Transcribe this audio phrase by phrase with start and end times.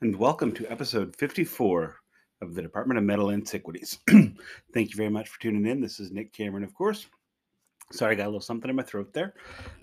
[0.00, 1.96] and welcome to episode 54
[2.42, 3.98] of the Department of Metal Antiquities.
[4.08, 5.80] Thank you very much for tuning in.
[5.80, 7.06] This is Nick Cameron, of course.
[7.92, 9.34] Sorry, I got a little something in my throat there.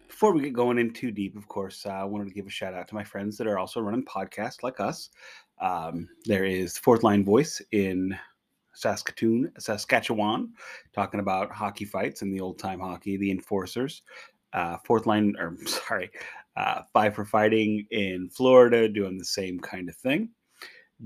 [0.08, 2.52] Before we get going in too deep, of course, uh, I wanted to give a
[2.52, 5.09] shout out to my friends that are also running podcasts like us.
[5.61, 8.16] Um, there is Fourth Line Voice in
[8.73, 10.54] Saskatoon, Saskatchewan,
[10.93, 14.02] talking about hockey fights and the old time hockey, the enforcers.
[14.54, 16.12] Uh, fourth line, or sorry,
[16.55, 20.29] uh, Five for Fighting in Florida, doing the same kind of thing.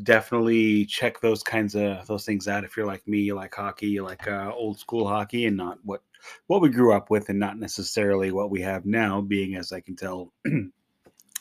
[0.03, 3.87] Definitely check those kinds of those things out if you're like me, you like hockey,
[3.87, 6.01] you like uh, old school hockey, and not what
[6.47, 9.21] what we grew up with, and not necessarily what we have now.
[9.21, 10.33] Being as I can tell.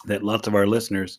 [0.06, 1.18] that lots of our listeners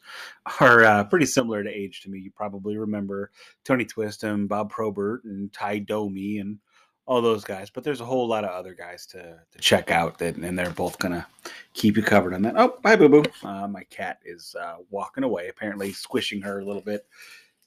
[0.61, 2.19] are uh, pretty similar to age to me.
[2.19, 3.31] You probably remember
[3.63, 6.59] Tony Twist and Bob Probert and Tie Domi and
[7.07, 10.17] all those guys, but there's a whole lot of other guys to, to check out
[10.17, 11.25] that, and they're both gonna
[11.73, 12.55] keep you covered on that.
[12.57, 13.23] Oh, bye, boo boo.
[13.43, 17.05] Uh, my cat is uh, walking away, apparently squishing her a little bit.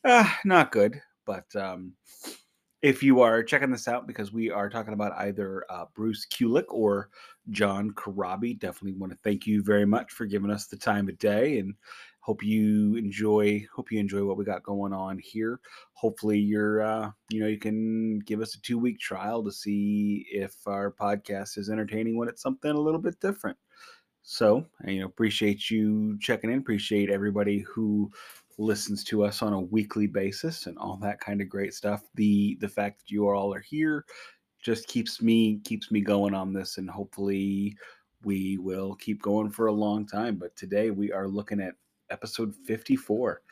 [0.05, 1.93] Uh, not good, but um,
[2.83, 6.67] if you are checking this out because we are talking about either uh, Bruce Kulick
[6.69, 7.11] or
[7.51, 11.19] John Corabi, definitely want to thank you very much for giving us the time of
[11.19, 11.75] day and
[12.29, 15.61] hope you enjoy hope you enjoy what we got going on here.
[15.95, 20.27] Hopefully you're uh, you know you can give us a two week trial to see
[20.31, 23.57] if our podcast is entertaining when it's something a little bit different.
[24.21, 28.11] So you know appreciate you checking in appreciate everybody who
[28.59, 32.03] listens to us on a weekly basis and all that kind of great stuff.
[32.15, 34.05] The the fact that you all are here
[34.63, 37.75] just keeps me keeps me going on this and hopefully
[38.23, 40.37] we will keep going for a long time.
[40.37, 41.73] But today we are looking at
[42.11, 43.43] episode 54.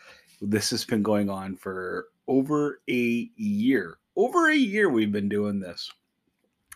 [0.42, 3.98] This has been going on for over a year.
[4.16, 5.90] Over a year we've been doing this.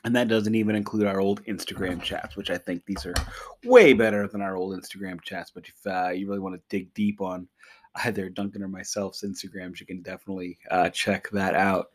[0.05, 3.15] And that doesn't even include our old Instagram chats, which I think these are
[3.65, 5.51] way better than our old Instagram chats.
[5.51, 7.47] But if uh, you really want to dig deep on
[8.05, 11.91] either Duncan or myself's Instagrams, you can definitely uh, check that out.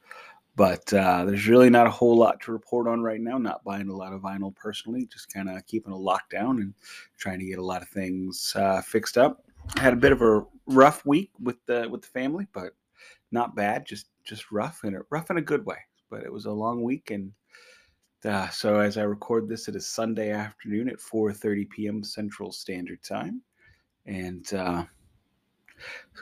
[0.55, 3.37] But uh, there's really not a whole lot to report on right now.
[3.37, 6.73] Not buying a lot of vinyl personally, just kind of keeping a lockdown and
[7.17, 9.44] trying to get a lot of things uh, fixed up.
[9.75, 12.73] I had a bit of a rough week with the with the family, but
[13.31, 13.85] not bad.
[13.85, 15.77] Just just rough and rough in a good way.
[16.09, 17.31] But it was a long week, and
[18.23, 22.03] uh, so as I record this, it is Sunday afternoon at 4:30 p.m.
[22.03, 23.41] Central Standard Time,
[24.05, 24.85] and uh,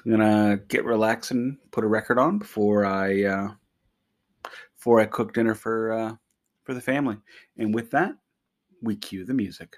[0.06, 3.52] I'm gonna get relaxing, put a record on before I uh,
[4.76, 6.16] before I cook dinner for uh,
[6.64, 7.18] for the family.
[7.58, 8.14] And with that,
[8.82, 9.76] we cue the music.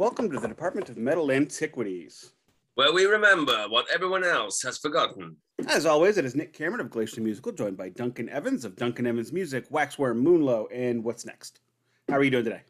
[0.00, 2.32] Welcome to the Department of Metal Antiquities.
[2.74, 5.36] Where we remember what everyone else has forgotten.
[5.68, 9.06] As always, it is Nick Cameron of Glacier Musical, joined by Duncan Evans of Duncan
[9.06, 11.60] Evans Music, Waxworm, Moonlow, and what's next?
[12.08, 12.62] How are you doing today?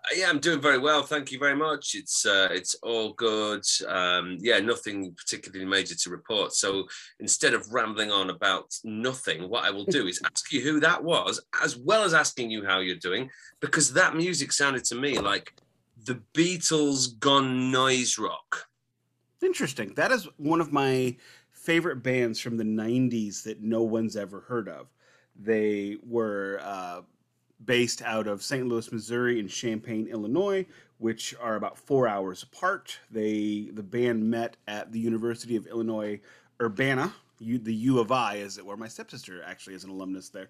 [0.00, 1.04] Uh, yeah, I'm doing very well.
[1.04, 1.94] Thank you very much.
[1.94, 3.62] It's uh, it's all good.
[3.86, 6.52] Um, yeah, nothing particularly major to report.
[6.52, 6.88] So
[7.20, 11.04] instead of rambling on about nothing, what I will do is ask you who that
[11.04, 15.16] was, as well as asking you how you're doing, because that music sounded to me
[15.20, 15.52] like
[16.06, 18.68] the Beatles gone noise rock.
[19.42, 19.92] Interesting.
[19.94, 21.16] That is one of my
[21.50, 24.86] favorite bands from the 90s that no one's ever heard of.
[25.34, 27.02] They were uh,
[27.64, 28.66] based out of St.
[28.66, 30.64] Louis, Missouri, and Champaign, Illinois,
[30.98, 32.98] which are about four hours apart.
[33.10, 36.20] They the band met at the University of Illinois
[36.62, 38.76] Urbana, U, the U of I, as it were.
[38.76, 40.48] My stepsister actually is an alumnus there,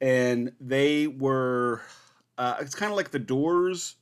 [0.00, 1.80] and they were.
[2.38, 3.96] Uh, it's kind of like the Doors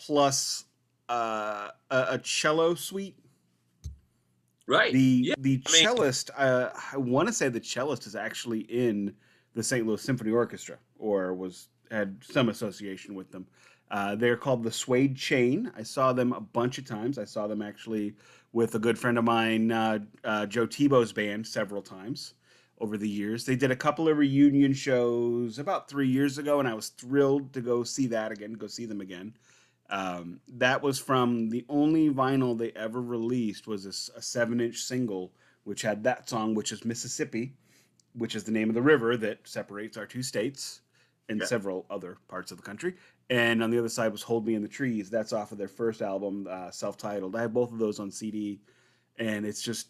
[0.00, 0.64] plus
[1.08, 3.16] uh, a, a, cello suite.
[4.66, 4.92] Right.
[4.92, 5.34] The yeah.
[5.38, 6.30] the I cellist.
[6.36, 9.14] Uh, I want to say the cellist is actually in
[9.54, 9.86] the St.
[9.86, 13.46] Louis Symphony Orchestra, or was had some association with them.
[13.90, 15.72] Uh, they're called the Suede Chain.
[15.76, 17.18] I saw them a bunch of times.
[17.18, 18.14] I saw them actually
[18.52, 22.34] with a good friend of mine, uh, uh, Joe Tebow's band, several times
[22.80, 23.44] over the years.
[23.44, 27.52] They did a couple of reunion shows about three years ago, and I was thrilled
[27.52, 29.34] to go see that again, go see them again.
[29.90, 34.78] Um, that was from the only vinyl they ever released was a, a seven inch
[34.78, 35.32] single,
[35.64, 37.54] which had that song, which is Mississippi,
[38.14, 40.82] which is the name of the river that separates our two states
[41.28, 41.46] and yeah.
[41.46, 42.94] several other parts of the country.
[43.30, 45.10] And on the other side was Hold Me in the Trees.
[45.10, 47.36] That's off of their first album, uh, self titled.
[47.36, 48.60] I have both of those on CD.
[49.18, 49.88] and it's just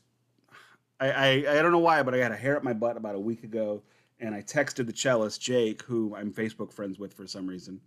[0.98, 3.14] I, I I don't know why, but I got a hair up my butt about
[3.14, 3.82] a week ago,
[4.20, 7.80] and I texted the cellist Jake, who I'm Facebook friends with for some reason.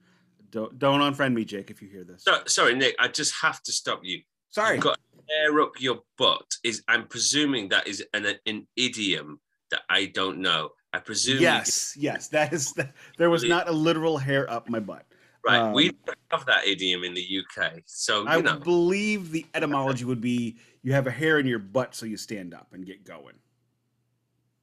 [0.53, 2.23] Don't don't unfriend me, Jake, if you hear this.
[2.23, 2.95] So, sorry, Nick.
[3.00, 4.21] I just have to stop you.
[4.50, 4.75] Sorry.
[4.75, 6.45] You've got hair up your butt.
[6.63, 9.39] Is I'm presuming that is an an idiom
[9.71, 10.69] that I don't know.
[10.94, 11.41] I presume.
[11.41, 12.71] Yes, yes, that is.
[12.73, 15.07] The, there was not a literal hair up my butt.
[15.44, 15.57] Right.
[15.57, 17.81] Um, we don't have that idiom in the UK.
[17.88, 18.59] So I know.
[18.59, 22.53] believe the etymology would be you have a hair in your butt, so you stand
[22.53, 23.33] up and get going.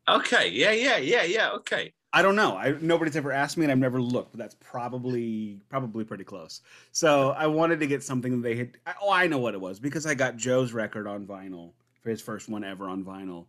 [0.09, 0.51] Okay.
[0.51, 0.71] Yeah.
[0.71, 0.99] Yeah.
[0.99, 1.25] Yeah.
[1.25, 1.51] Yeah.
[1.51, 1.93] Okay.
[2.13, 2.57] I don't know.
[2.57, 6.61] I nobody's ever asked me, and I've never looked, but that's probably probably pretty close.
[6.91, 8.79] So I wanted to get something that they had.
[9.01, 11.73] Oh, I know what it was because I got Joe's record on vinyl
[12.03, 13.47] for his first one ever on vinyl.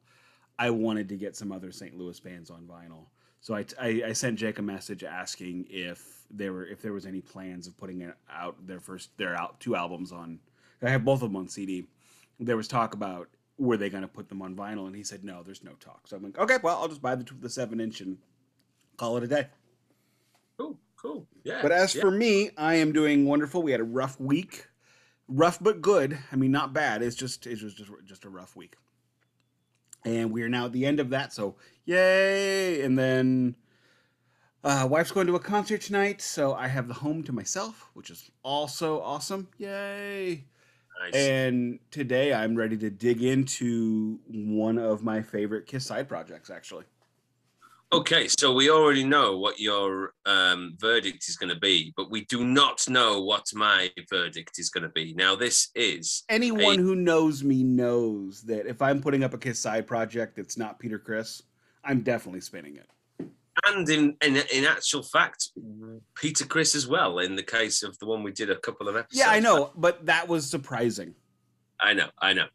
[0.59, 1.97] I wanted to get some other St.
[1.97, 3.05] Louis bands on vinyl.
[3.39, 7.07] So I, I, I sent Jake a message asking if there were if there was
[7.07, 10.39] any plans of putting out their first their out two albums on.
[10.83, 11.87] I have both of them on CD.
[12.39, 15.23] There was talk about were they going to put them on vinyl, and he said
[15.23, 16.07] no, there's no talk.
[16.07, 18.17] So I'm like, okay, well, I'll just buy the the seven inch and
[19.01, 19.47] call it a day.
[20.59, 20.77] Cool.
[20.95, 21.27] Cool.
[21.43, 21.59] Yeah.
[21.63, 22.01] But as yeah.
[22.01, 23.63] for me, I am doing wonderful.
[23.63, 24.67] We had a rough week,
[25.27, 26.19] rough but good.
[26.31, 27.01] I mean, not bad.
[27.01, 28.75] It's just it was just just a rough week,
[30.05, 31.33] and we are now at the end of that.
[31.33, 32.83] So yay!
[32.83, 33.55] And then
[34.63, 38.11] uh, wife's going to a concert tonight, so I have the home to myself, which
[38.11, 39.47] is also awesome.
[39.57, 40.45] Yay!
[41.03, 41.15] Nice.
[41.15, 46.85] And today I'm ready to dig into one of my favorite Kiss side projects, actually.
[47.93, 52.23] Okay, so we already know what your um, verdict is going to be, but we
[52.25, 55.13] do not know what my verdict is going to be.
[55.13, 59.59] Now, this is anyone who knows me knows that if I'm putting up a Kiss
[59.59, 61.43] side project that's not Peter Criss,
[61.83, 62.87] I'm definitely spinning it.
[63.67, 65.49] and in, in in actual fact,
[66.15, 67.19] Peter Criss as well.
[67.19, 69.19] In the case of the one we did a couple of episodes.
[69.19, 69.43] Yeah, I back.
[69.43, 71.13] know, but that was surprising.
[71.81, 72.45] I know, I know.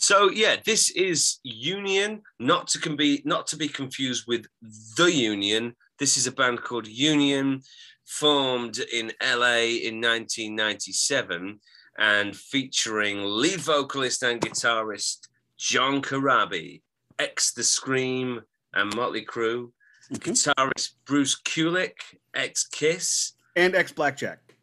[0.00, 4.46] So yeah, this is Union, not to can be not to be confused with
[4.96, 5.74] the Union.
[5.98, 7.62] This is a band called Union,
[8.06, 11.58] formed in LA in 1997,
[11.98, 16.82] and featuring lead vocalist and guitarist John Corabi,
[17.18, 18.42] ex The Scream
[18.74, 19.72] and Motley Crue,
[20.12, 20.20] Mhm.
[20.54, 21.96] guitarist Bruce Kulick,
[22.34, 24.54] ex Kiss, And ex Blackjack.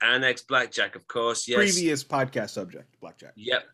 [0.00, 1.48] and ex Blackjack, of course.
[1.48, 1.56] Yes.
[1.58, 3.32] Previous podcast subject, Blackjack.
[3.34, 3.66] Yep.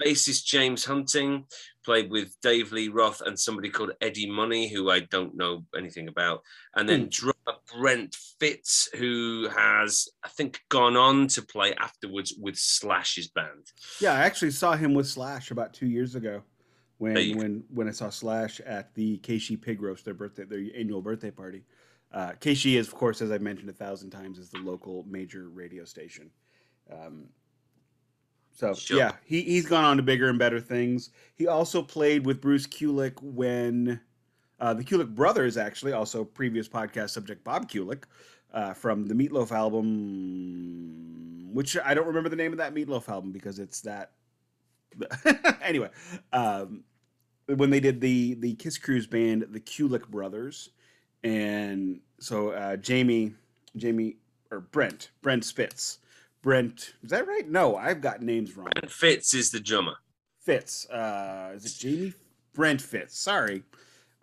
[0.00, 1.44] Bassist James Hunting
[1.84, 6.08] played with Dave Lee Roth and somebody called Eddie Money, who I don't know anything
[6.08, 6.42] about.
[6.74, 7.34] And then drummer
[7.72, 13.72] Brent Fitz, who has, I think, gone on to play afterwards with Slash's band.
[14.00, 16.42] Yeah, I actually saw him with Slash about two years ago
[16.98, 21.02] when when when I saw Slash at the KSHE Pig Roast, their birthday, their annual
[21.02, 21.64] birthday party.
[22.12, 25.48] Uh, KSHE is, of course, as I've mentioned a thousand times, is the local major
[25.48, 26.30] radio station.
[26.90, 27.26] Um,
[28.56, 28.98] so Sure.
[28.98, 31.10] yeah, he he's gone on to bigger and better things.
[31.36, 34.00] He also played with Bruce Kulick when
[34.58, 38.04] uh, the Kulick brothers, actually, also previous podcast subject Bob Kulick
[38.52, 43.32] uh, from the Meatloaf album, which I don't remember the name of that Meatloaf album
[43.32, 44.12] because it's that.
[45.62, 45.90] anyway,
[46.32, 46.82] um,
[47.46, 50.70] when they did the the Kiss Cruise band, the Kulick brothers,
[51.22, 53.34] and so uh, Jamie,
[53.76, 54.16] Jamie
[54.50, 55.98] or Brent, Brent Spitz,
[56.46, 57.48] Brent, is that right?
[57.50, 58.68] No, I've got names wrong.
[58.72, 59.96] Brent Fitz is the drummer.
[60.38, 60.88] Fitz.
[60.88, 62.14] Uh, is it Jamie?
[62.54, 63.18] Brent Fitz.
[63.18, 63.64] Sorry.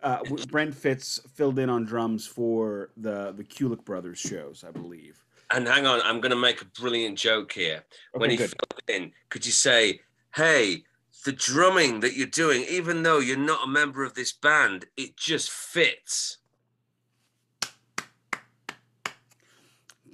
[0.02, 5.22] Uh, Brent Fitz filled in on drums for the the Kulick Brothers shows, I believe.
[5.50, 7.84] And hang on, I'm going to make a brilliant joke here.
[8.12, 8.48] when he good.
[8.48, 10.00] filled in, could you say,
[10.34, 10.84] hey,
[11.26, 15.18] the drumming that you're doing, even though you're not a member of this band, it
[15.18, 16.38] just fits.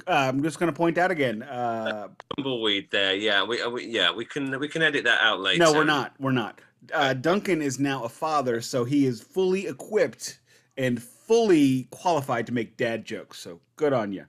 [0.06, 1.42] I'm just going to point out again.
[1.42, 3.14] Uh, tumbleweed there.
[3.14, 5.64] Yeah, we, uh, we yeah we can we can edit that out later.
[5.64, 6.14] no, we're not.
[6.18, 6.60] We're not.
[6.92, 10.40] Uh, Duncan is now a father, so he is fully equipped
[10.76, 13.38] and fully qualified to make dad jokes.
[13.38, 14.24] So good on you.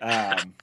[0.00, 0.54] Um,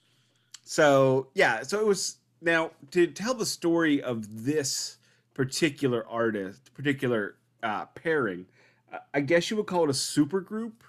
[0.64, 4.98] so yeah, so it was now to tell the story of this
[5.34, 8.46] particular artist, particular uh, pairing.
[9.12, 10.82] I guess you would call it a super group.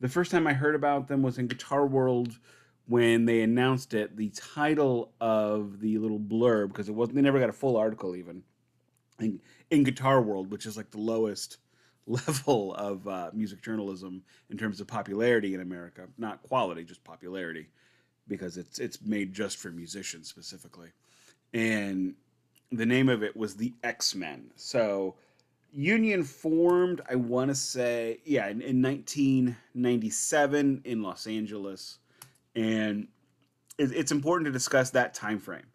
[0.00, 2.38] The first time I heard about them was in Guitar World
[2.86, 4.16] when they announced it.
[4.16, 8.14] The title of the little blurb, because it wasn't, they never got a full article
[8.14, 8.42] even.
[9.18, 11.58] In, in Guitar World, which is like the lowest
[12.06, 17.68] level of uh, music journalism in terms of popularity in America, not quality, just popularity,
[18.28, 20.90] because it's it's made just for musicians specifically.
[21.54, 22.14] And
[22.70, 24.50] the name of it was the X Men.
[24.56, 25.16] So
[25.76, 31.98] Union formed, I want to say, yeah, in, in 1997 in Los Angeles,
[32.54, 33.08] and
[33.76, 35.66] it, it's important to discuss that time frame.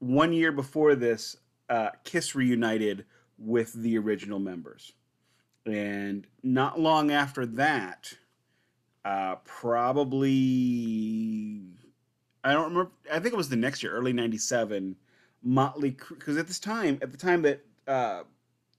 [0.00, 1.34] One year before this,
[1.70, 3.06] uh, Kiss reunited
[3.38, 4.92] with the original members.
[5.64, 8.12] And not long after that,
[9.06, 10.32] uh, probably,
[12.44, 14.94] I don't remember, I think it was the next year, early 97,
[15.42, 18.24] Motley because at this time, at the time that uh,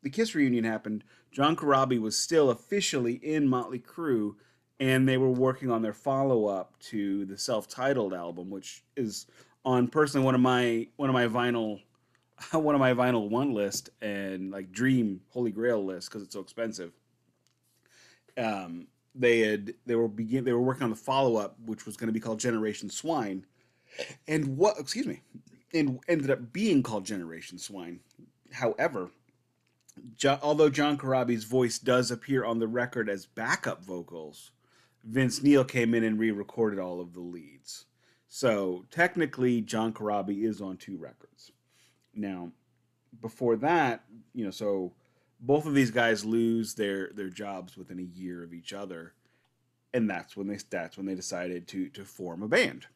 [0.03, 4.36] the Kiss reunion happened, John Corabi was still officially in Motley Crue,
[4.79, 9.27] and they were working on their follow up to the self titled album, which is
[9.65, 11.82] on personally one of my one of my vinyl
[12.51, 16.39] one of my vinyl one list and like dream holy grail list because it's so
[16.39, 16.94] expensive.
[18.38, 21.98] Um, they had they were begin they were working on the follow up, which was
[21.98, 23.46] going to be called Generation Swine,
[24.27, 25.22] and what excuse me,
[25.74, 28.00] and ended up being called Generation Swine.
[28.51, 29.12] However,
[30.15, 34.51] jo- although John Corabi's voice does appear on the record as backup vocals,
[35.03, 37.86] Vince Neil came in and re-recorded all of the leads.
[38.27, 41.51] So technically, John Corabi is on two records.
[42.13, 42.51] Now,
[43.22, 44.03] before that,
[44.34, 44.94] you know, so
[45.39, 49.13] both of these guys lose their their jobs within a year of each other,
[49.94, 52.88] and that's when they that's when they decided to to form a band.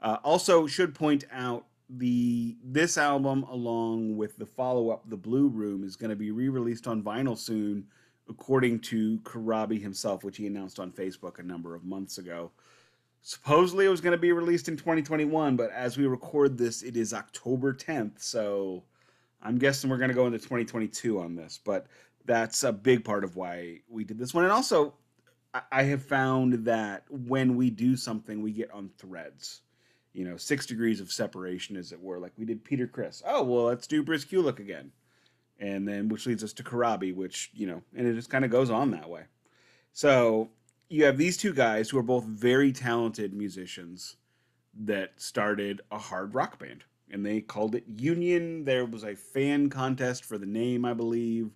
[0.00, 5.48] Uh, also, should point out the this album along with the follow up the blue
[5.48, 7.86] room is going to be re-released on vinyl soon
[8.28, 12.50] according to Corabi himself which he announced on Facebook a number of months ago.
[13.22, 16.96] Supposedly it was going to be released in 2021 but as we record this it
[16.96, 18.82] is October 10th so
[19.42, 21.86] I'm guessing we're going to go into 2022 on this but
[22.24, 24.42] that's a big part of why we did this one.
[24.42, 24.94] And also
[25.70, 29.60] I have found that when we do something we get on threads
[30.16, 32.18] you know, six degrees of separation, as it were.
[32.18, 33.22] Like we did Peter Criss.
[33.26, 34.90] Oh, well, let's do Bruce Kulick again.
[35.60, 38.50] And then, which leads us to Corabi, which, you know, and it just kind of
[38.50, 39.24] goes on that way.
[39.92, 40.48] So
[40.88, 44.16] you have these two guys who are both very talented musicians
[44.84, 46.84] that started a hard rock band.
[47.10, 48.64] And they called it Union.
[48.64, 51.50] There was a fan contest for the name, I believe,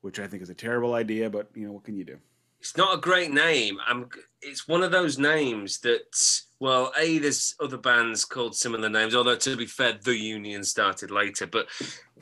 [0.00, 2.18] which I think is a terrible idea, but, you know, what can you do?
[2.62, 3.80] It's not a great name.
[3.84, 4.08] I'm.
[4.40, 9.16] It's one of those names that, well, a there's other bands called similar names.
[9.16, 11.48] Although to be fair, the Union started later.
[11.48, 11.66] But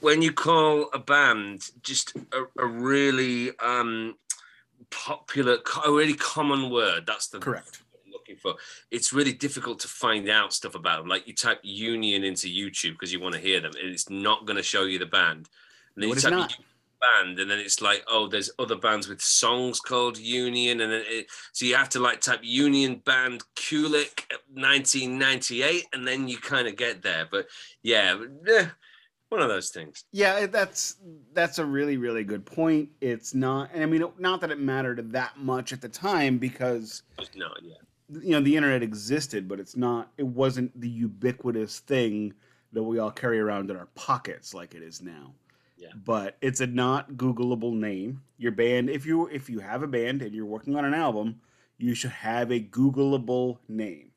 [0.00, 4.16] when you call a band just a, a really um,
[4.88, 8.54] popular, a really common word, that's the correct looking for.
[8.90, 11.08] It's really difficult to find out stuff about them.
[11.08, 14.46] Like you type Union into YouTube because you want to hear them, and it's not
[14.46, 15.50] going to show you the band.
[15.94, 16.50] And then no, you type
[17.00, 21.02] band and then it's like oh there's other bands with songs called union and then
[21.06, 26.68] it, so you have to like type union band kulick 1998 and then you kind
[26.68, 27.46] of get there but
[27.82, 28.16] yeah
[28.48, 28.66] eh,
[29.30, 30.04] one of those things.
[30.12, 30.96] Yeah that's
[31.32, 32.90] that's a really really good point.
[33.00, 37.02] It's not and i mean not that it mattered that much at the time because
[37.34, 37.74] no yeah.
[38.20, 42.34] you know the internet existed but it's not it wasn't the ubiquitous thing
[42.72, 45.32] that we all carry around in our pockets like it is now
[45.80, 45.88] yeah.
[46.04, 48.22] But it's a not Googleable name.
[48.38, 51.40] Your band, if you if you have a band and you're working on an album,
[51.78, 54.10] you should have a Googleable name.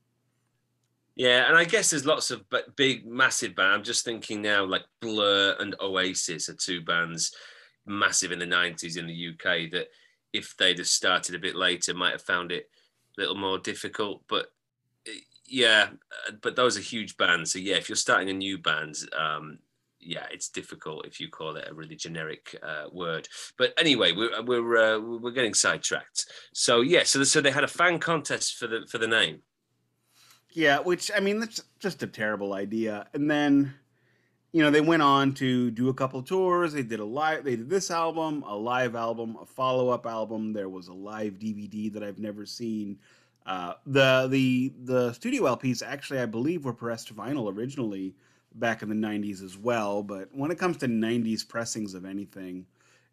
[1.15, 2.43] Yeah, and I guess there's lots of
[2.75, 3.77] big, massive bands.
[3.77, 7.35] I'm just thinking now, like Blur and Oasis are two bands
[7.85, 9.89] massive in the 90s in the UK that
[10.31, 12.69] if they'd have started a bit later might have found it
[13.17, 14.23] a little more difficult.
[14.27, 14.47] But
[15.45, 15.89] yeah,
[16.27, 17.51] uh, but those are huge bands.
[17.51, 19.59] So yeah, if you're starting a new band, um,
[20.05, 23.27] yeah, it's difficult if you call it a really generic uh, word.
[23.57, 26.25] But anyway, we're we're uh, we're getting sidetracked.
[26.53, 29.41] So yeah, so so they had a fan contest for the for the name.
[30.51, 33.07] Yeah, which I mean that's just a terrible idea.
[33.13, 33.73] And then,
[34.51, 36.73] you know, they went on to do a couple tours.
[36.73, 37.43] They did a live.
[37.43, 40.53] They did this album, a live album, a follow up album.
[40.53, 42.99] There was a live DVD that I've never seen.
[43.45, 48.15] Uh, the the the studio LPs actually, I believe, were pressed vinyl originally
[48.55, 52.65] back in the 90s as well but when it comes to 90s pressings of anything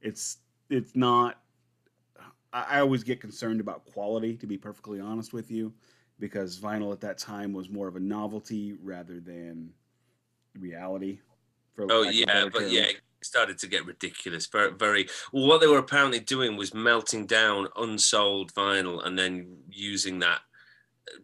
[0.02, 1.40] it's it's not
[2.52, 5.72] I, always get concerned about quality to be perfectly honest with you
[6.18, 9.70] because vinyl at that time was more of a novelty rather than
[10.58, 11.20] reality
[11.78, 12.68] oh yeah but term.
[12.70, 16.74] yeah it started to get ridiculous very very well, what they were apparently doing was
[16.74, 20.40] melting down unsold vinyl and then using that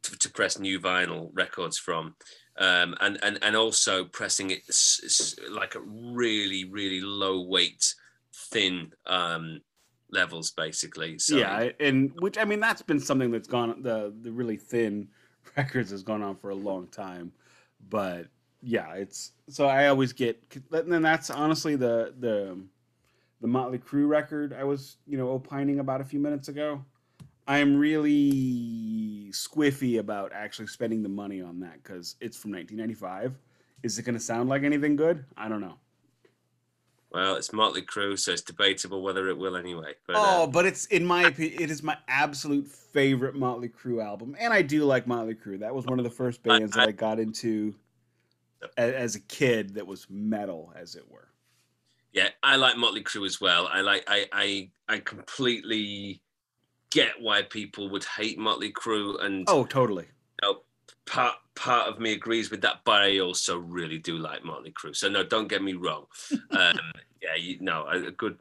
[0.03, 2.15] to, to press new vinyl records from
[2.59, 4.63] um, and and and also pressing it
[5.51, 7.95] like a really really low weight,
[8.33, 9.61] thin um,
[10.11, 11.19] levels basically.
[11.19, 15.09] So, yeah, and which I mean that's been something that's gone the the really thin
[15.57, 17.33] records has gone on for a long time,
[17.89, 18.27] but
[18.63, 22.59] yeah, it's so I always get and then that's honestly the the
[23.41, 26.83] the Motley Crue record I was you know opining about a few minutes ago.
[27.49, 33.35] I'm really squiffy about actually spending the money on that because it's from 1995.
[33.83, 35.25] Is it going to sound like anything good?
[35.37, 35.78] I don't know.
[37.12, 39.92] Well, it's Motley Crue, so it's debatable whether it will anyway.
[40.06, 44.04] But, oh, uh, but it's in my opinion, it is my absolute favorite Motley Crue
[44.04, 45.61] album, and I do like Motley Crue.
[45.61, 47.75] That was one of the first bands I- that I got into
[48.76, 51.28] as a kid that was metal, as it were.
[52.12, 53.68] yeah, I like Motley Crue as well.
[53.71, 56.23] I like I I I completely
[56.97, 60.05] get why people would hate Motley Crue, and Oh, totally.
[60.05, 60.61] you know,
[61.05, 64.97] part part of me agrees with that, but I also really do like Motley Crue.
[64.97, 66.07] So no, don't get me wrong.
[66.50, 66.79] Um,
[67.23, 68.38] yeah, you know, a, good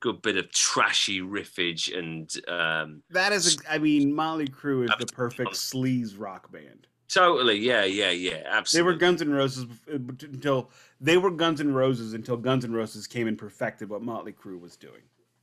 [0.00, 4.90] good bit of trashy riffage and um, That is, a, I mean, Motley Crue is
[4.98, 6.86] the perfect sleaze rock band.
[7.08, 8.90] totally, yeah, yeah, yeah, absolutely.
[8.90, 10.70] They were Guns N' Roses until
[11.00, 14.60] they were Guns N' Roses until Guns N' Roses came and perfected what Motley Crue
[14.60, 15.02] was doing.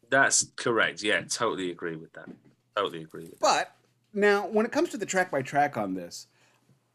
[0.09, 1.01] That's correct.
[1.01, 2.29] Yeah, totally agree with that.
[2.75, 3.33] Totally agree.
[3.39, 3.75] But
[4.13, 6.27] now, when it comes to the track by track on this,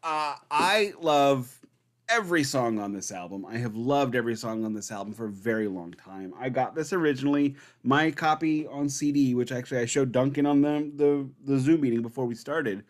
[0.03, 1.59] uh, I love
[2.09, 3.45] every song on this album.
[3.45, 6.33] I have loved every song on this album for a very long time.
[6.39, 10.91] I got this originally, my copy on CD, which actually I showed Duncan on the
[10.95, 12.83] the, the Zoom meeting before we started.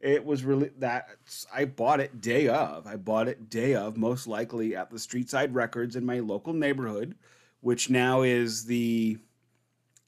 [0.00, 1.08] It was really that
[1.54, 2.86] I bought it day of.
[2.86, 7.14] I bought it day of, most likely at the Streetside Records in my local neighborhood,
[7.60, 9.18] which now is the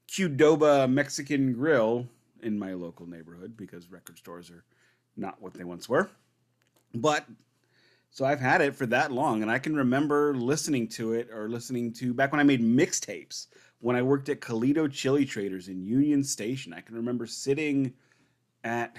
[0.09, 2.07] Qdoba Mexican Grill
[2.47, 4.65] in my local neighborhood because record stores are
[5.17, 6.09] not what they once were.
[6.95, 7.27] But
[8.11, 11.49] so I've had it for that long, and I can remember listening to it or
[11.49, 13.49] listening to back when I made mixtapes
[13.81, 16.73] when I worked at Colito Chili Traders in Union Station.
[16.73, 17.93] I can remember sitting
[18.65, 18.97] at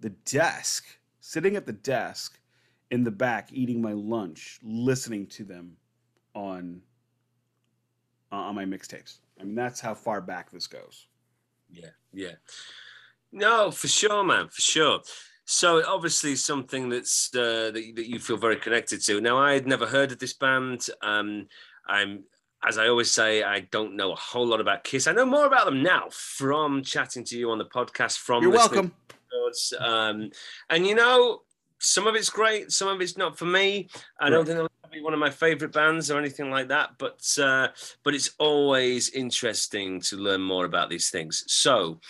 [0.00, 0.86] the desk,
[1.20, 2.38] sitting at the desk
[2.90, 5.76] in the back eating my lunch, listening to them
[6.34, 6.80] on
[8.30, 9.18] uh, on my mixtapes.
[9.40, 11.06] I mean, that's how far back this goes.
[11.70, 12.32] Yeah, yeah.
[13.32, 15.00] No, for sure, man, for sure.
[15.44, 19.20] So obviously something that's uh, that, you- that you feel very connected to.
[19.20, 20.86] Now, I had never heard of this band.
[21.02, 21.46] Um,
[21.86, 22.24] I'm,
[22.66, 25.06] as I always say, I don't know a whole lot about Kiss.
[25.06, 28.18] I know more about them now from chatting to you on the podcast.
[28.18, 28.92] From You're welcome.
[29.78, 30.30] Um,
[30.68, 31.42] and you know,
[31.78, 33.88] some of it's great, some of it's not for me.
[34.20, 34.46] I don't Right.
[34.46, 36.98] think it'll be one of my favorite bands or anything like that.
[36.98, 37.68] But uh,
[38.02, 41.44] but it's always interesting to learn more about these things.
[41.46, 42.00] So,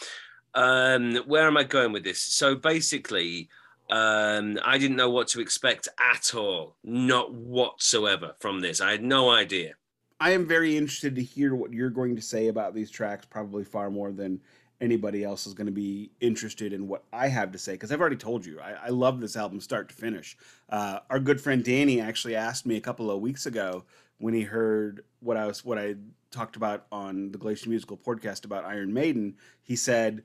[0.55, 2.21] um, where am I going with this?
[2.21, 3.49] So basically.
[3.91, 8.83] Um, I didn't know what to expect at all, not whatsoever from this.
[8.83, 9.77] I had no idea.
[10.21, 13.65] I am very interested to hear what you're going to say about these tracks, probably
[13.65, 14.43] far more than
[14.81, 17.73] anybody else is going to be interested in what I have to say.
[17.73, 20.37] Because I've already told you, I, I love this album start to finish.
[20.69, 23.85] Uh, our good friend Danny actually asked me a couple of weeks ago
[24.19, 25.97] when he heard what I was what I
[26.31, 29.37] talked about on the Glacier Musical podcast about Iron Maiden.
[29.63, 30.23] He said,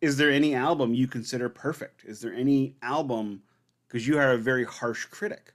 [0.00, 2.04] "Is there any album you consider perfect?
[2.04, 3.42] Is there any album?"
[3.86, 5.52] Because you are a very harsh critic.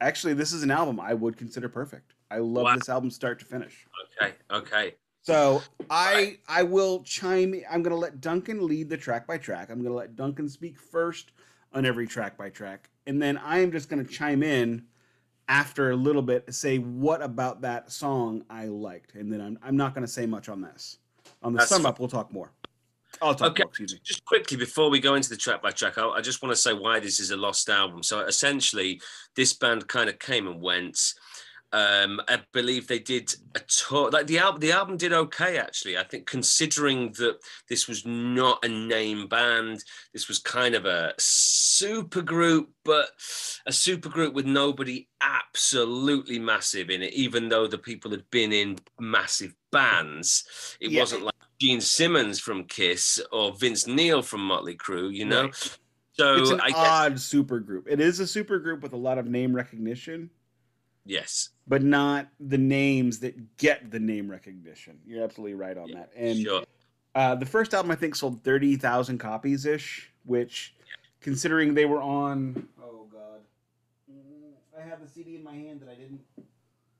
[0.00, 2.14] Actually, this is an album I would consider perfect.
[2.30, 2.74] I love Wow.
[2.76, 3.86] this album start to finish.
[4.22, 4.94] Okay, okay.
[5.24, 7.54] So I I will chime.
[7.70, 9.70] I'm going to let Duncan lead the track by track.
[9.70, 11.32] I'm going to let Duncan speak first
[11.72, 14.84] on every track by track, and then I am just going to chime in
[15.48, 19.58] after a little bit, to say what about that song I liked, and then I'm
[19.62, 20.98] I'm not going to say much on this.
[21.42, 22.52] On the That's sum up, we'll talk more.
[23.20, 23.62] I'll talk Okay.
[23.62, 23.68] more.
[23.68, 24.00] Excuse me.
[24.02, 26.60] just quickly before we go into the track by track, I, I just want to
[26.60, 28.02] say why this is a lost album.
[28.02, 29.00] So essentially,
[29.36, 31.14] this band kind of came and went.
[31.74, 34.08] Um, I believe they did a tour.
[34.08, 35.98] Like the album, the album did okay actually.
[35.98, 39.82] I think considering that this was not a name band,
[40.12, 43.08] this was kind of a super group, but
[43.66, 47.12] a super group with nobody absolutely massive in it.
[47.12, 50.44] Even though the people had been in massive bands,
[50.80, 51.00] it Yeah.
[51.00, 55.46] wasn't like Gene Simmons from Kiss or Vince Neil from Motley Crue, you know.
[55.46, 55.78] Right.
[56.12, 57.88] So It's an I guess odd super group.
[57.90, 60.30] It is a super group with a lot of name recognition,
[61.04, 64.98] yes, but not the names that get the name recognition.
[65.06, 66.10] You're absolutely right on that.
[66.16, 66.64] And sure.
[67.14, 70.74] Uh, the first album I think sold thirty thousand copies ish, which,
[71.20, 73.40] considering they were on, oh god,
[74.76, 76.20] I have the CD in my hand that I didn't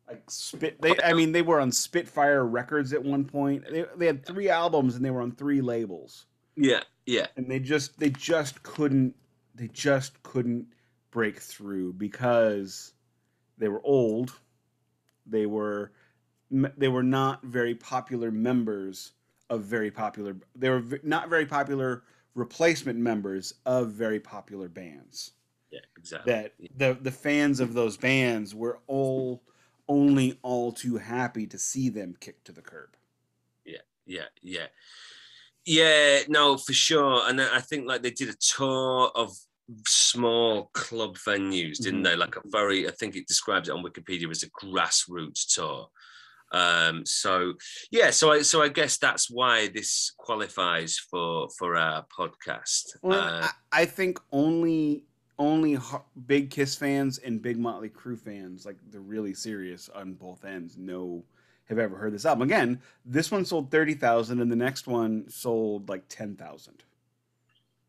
[0.08, 0.80] like spit.
[0.80, 3.64] They, I mean, they were on Spitfire Records at one point.
[3.70, 7.58] They, they had three albums and they were on three labels, Yeah, yeah, and they
[7.58, 9.14] just they just couldn't
[9.54, 10.66] they just couldn't
[11.10, 12.93] break through because
[13.58, 14.32] they were old.
[15.26, 15.92] They were
[16.50, 19.12] they were not very popular members
[19.50, 20.36] of very popular.
[20.54, 25.32] They were not very popular replacement members of very popular bands.
[25.70, 26.32] yeah, exactly.
[26.32, 29.42] That the the fans of those bands were all
[29.88, 32.96] only all too happy to see them kicked to the curb.
[33.64, 34.66] yeah, yeah, yeah.
[35.66, 37.22] Yeah, no, for sure.
[37.26, 39.34] And I I think like they did a tour of
[39.86, 42.04] small club venues, didn't Mhm.
[42.04, 42.16] they?
[42.16, 45.88] Like a very, I think it describes it on Wikipedia as a grassroots tour.
[46.52, 47.54] Um, so
[47.90, 52.96] yeah, so I so I guess that's why this qualifies for for our podcast.
[53.02, 55.04] Well, Uh, I, I think only
[55.36, 55.76] only
[56.26, 60.76] big Kiss fans and big Motley Crue fans, like they're really serious on both ends,
[60.76, 61.24] know
[61.64, 62.42] have ever heard this album.
[62.42, 66.84] Again, this one sold thirty thousand, and the next one sold like ten thousand.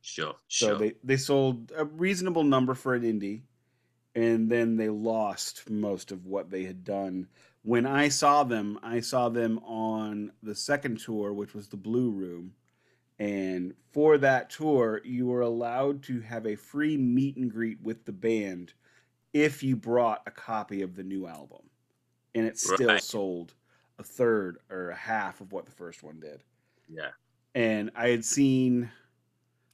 [0.05, 0.75] Sure, So sure.
[0.75, 3.43] they they sold a reasonable number for an indie,
[4.15, 7.29] and then they lost most of what they had done.
[7.63, 12.11] When I saw them, I saw them on the second tour, which was the Blue
[12.11, 12.55] Room.
[13.19, 18.05] And for that tour, you were allowed to have a free meet and greet with
[18.05, 18.73] the band
[19.33, 21.69] if you brought a copy of the new album.
[22.35, 22.99] And it still Right.
[22.99, 23.55] sold
[23.99, 26.43] a third or a half of what the first one did
[26.87, 27.11] yeah,
[27.53, 28.91] and I had seen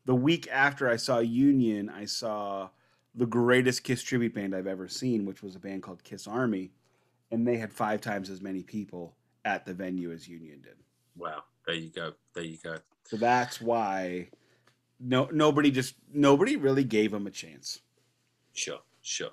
[0.06, 2.70] the week after I saw Union, I saw
[3.16, 6.72] the greatest Kiss tribute band I've ever seen, which was a band called Kiss Army,
[7.32, 10.76] and they had five times as many people at the venue as Union did.
[11.16, 11.44] wow.
[11.68, 12.14] There you go.
[12.34, 12.78] There you go.
[13.04, 14.30] So that's why
[15.00, 17.82] no nobody just nobody really gave them a chance.
[18.54, 19.32] Sure, sure.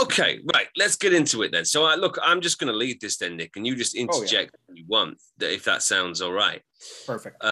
[0.00, 0.68] Okay, right.
[0.76, 1.64] Let's get into it then.
[1.64, 4.00] So, I look, I'm just going to lead this then, Nick, and you just oh,
[4.00, 6.62] interject when you want, if that sounds all right.
[7.06, 7.36] Perfect.
[7.42, 7.50] Uh,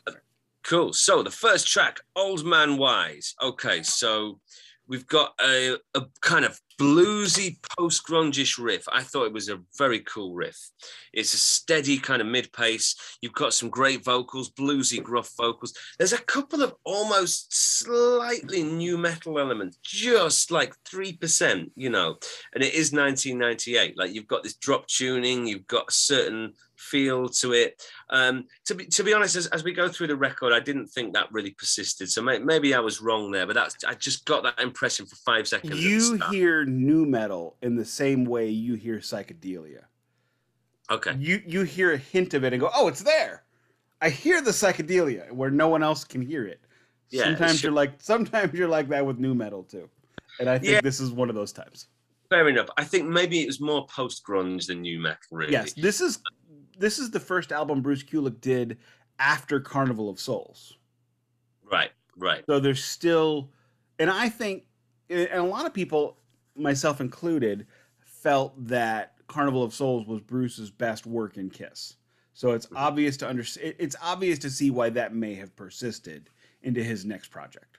[0.69, 0.93] Cool.
[0.93, 3.35] So, the first track, Old Man Wise.
[3.43, 4.39] Okay, so
[4.87, 8.85] we've got a, a kind of bluesy post grungish riff.
[8.93, 10.59] I thought it was a very cool riff.
[11.15, 12.95] It's a steady kind of mid pace.
[13.23, 15.73] You've got some great vocals, bluesy, gruff vocals.
[15.97, 17.47] There's a couple of almost
[17.79, 22.19] slightly new metal elements, just like 3%, you know,
[22.55, 23.97] and it is 1998.
[23.97, 27.83] Like you've got this drop tuning, you've got a certain feel to it.
[28.11, 30.87] Um, to be to be honest, as, as we go through the record, I didn't
[30.89, 32.11] think that really persisted.
[32.11, 35.17] So may, maybe I was wrong there, but that's I just got that impression for
[35.17, 35.83] five seconds.
[35.85, 39.83] You hear new metal in the same way you hear psychedelia.
[40.91, 41.15] okay?
[41.19, 43.45] You you hear a hint of it and go, "Oh, it's there."
[44.01, 46.61] I hear the psychedelia where no one else can hear it.
[47.11, 49.89] Yeah, sometimes you're like sometimes you're like that with new metal too.
[50.41, 50.81] And I think Yeah.
[50.83, 51.89] this is one of those times.
[52.31, 52.69] Fair enough.
[52.77, 55.19] I think maybe it was more post grunge than new metal.
[55.33, 55.51] Really.
[55.53, 56.21] Yes, this is
[56.79, 58.79] this is the first album Bruce Kulick did
[59.19, 60.77] after Carnival of Souls.
[61.63, 61.91] Right.
[62.17, 62.45] Right.
[62.49, 63.53] So there's still,
[63.99, 64.65] and I think,
[65.11, 66.19] and a lot of people,
[66.57, 67.67] myself included,
[67.99, 71.97] felt that Carnival of Souls was Bruce's best work in Kiss.
[72.35, 72.77] So it's Mhm.
[72.77, 73.75] obvious to understand.
[73.79, 76.31] It's obvious to see why that may have persisted
[76.63, 77.79] into his next project.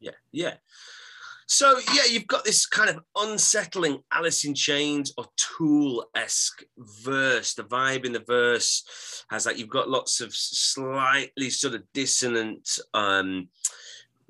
[0.00, 0.56] Yeah, yeah.
[1.52, 6.64] So yeah, you've got this kind of unsettling Alice in Chains or Tool esque
[7.04, 7.52] verse.
[7.52, 12.78] The vibe in the verse has like you've got lots of slightly sort of dissonant
[12.94, 13.48] um,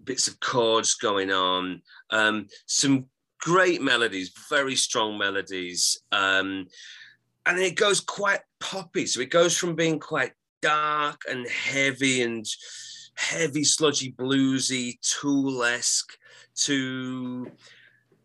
[0.03, 1.83] bits of chords going on.
[2.11, 3.07] Um, some
[3.41, 6.67] great melodies, very strong melodies, um,
[7.47, 9.07] and it goes quite poppy.
[9.07, 12.45] So it goes from being quite dark and heavy and
[13.15, 16.19] heavy, sludgy, bluesy, Tool-esque
[16.55, 17.51] to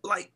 [0.04, 0.32] like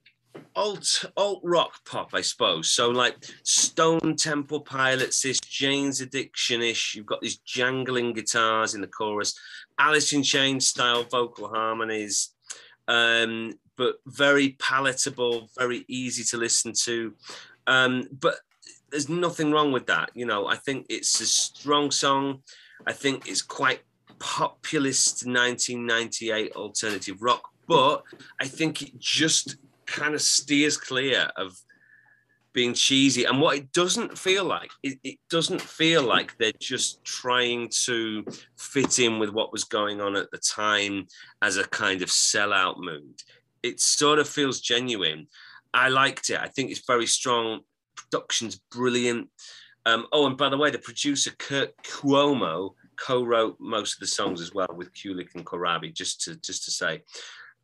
[0.55, 2.71] alt alt rock pop, I suppose.
[2.71, 6.95] So like Stone Temple Pilots, this Jane's Addiction-ish.
[6.95, 9.37] You've got these jangling guitars in the chorus,
[9.79, 12.29] Alice in Chains style vocal harmonies,
[12.87, 17.13] um, but very palatable, very easy to listen to.
[17.67, 18.35] Um, but
[18.89, 20.11] there's nothing wrong with that.
[20.13, 22.43] You know, I think it's a strong song.
[22.85, 23.81] I think it's quite
[24.21, 28.03] populist 1998 alternative rock, but
[28.39, 29.57] I think it just
[29.87, 31.57] kind of steers clear of
[32.53, 33.25] being cheesy.
[33.25, 38.23] And what it doesn't feel like, it, it doesn't feel like they're just trying to
[38.57, 41.07] fit in with what was going on at the time
[41.41, 43.21] as a kind of sellout mood.
[43.63, 45.27] It sort of feels genuine.
[45.73, 46.39] I liked it.
[46.39, 47.61] I think it's very strong.
[47.95, 49.29] Production's brilliant.
[49.85, 54.41] Um, oh, and by the way, the producer Curt Cuomo co-wrote most of the songs
[54.41, 55.93] as well with Kulick and Corabi.
[55.93, 57.01] Just to just to say,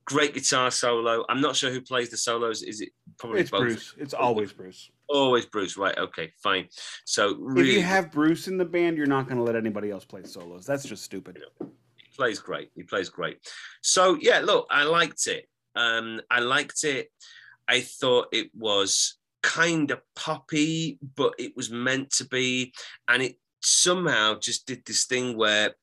[0.06, 1.26] great guitar solo.
[1.30, 2.64] I'm not sure who plays the solos.
[2.64, 3.62] Is it probably It's both?
[3.62, 3.94] Bruce.
[3.98, 4.90] It's always Bruce.
[5.10, 5.78] Always Bruce.
[5.78, 5.98] Right.
[5.98, 6.32] Okay.
[6.42, 6.68] Fine.
[7.06, 10.06] So If you have Bruce in the band, you're not going to let anybody else
[10.06, 10.66] play solos.
[10.66, 11.40] That's just stupid.
[11.60, 12.72] he plays great.
[12.76, 13.38] He plays great.
[13.82, 15.46] So yeah, look, I liked it.
[15.76, 17.10] Um, I liked it.
[17.68, 22.74] I thought it was kind of poppy, but it was meant to be,
[23.08, 23.36] and it
[23.68, 25.76] somehow just did this thing where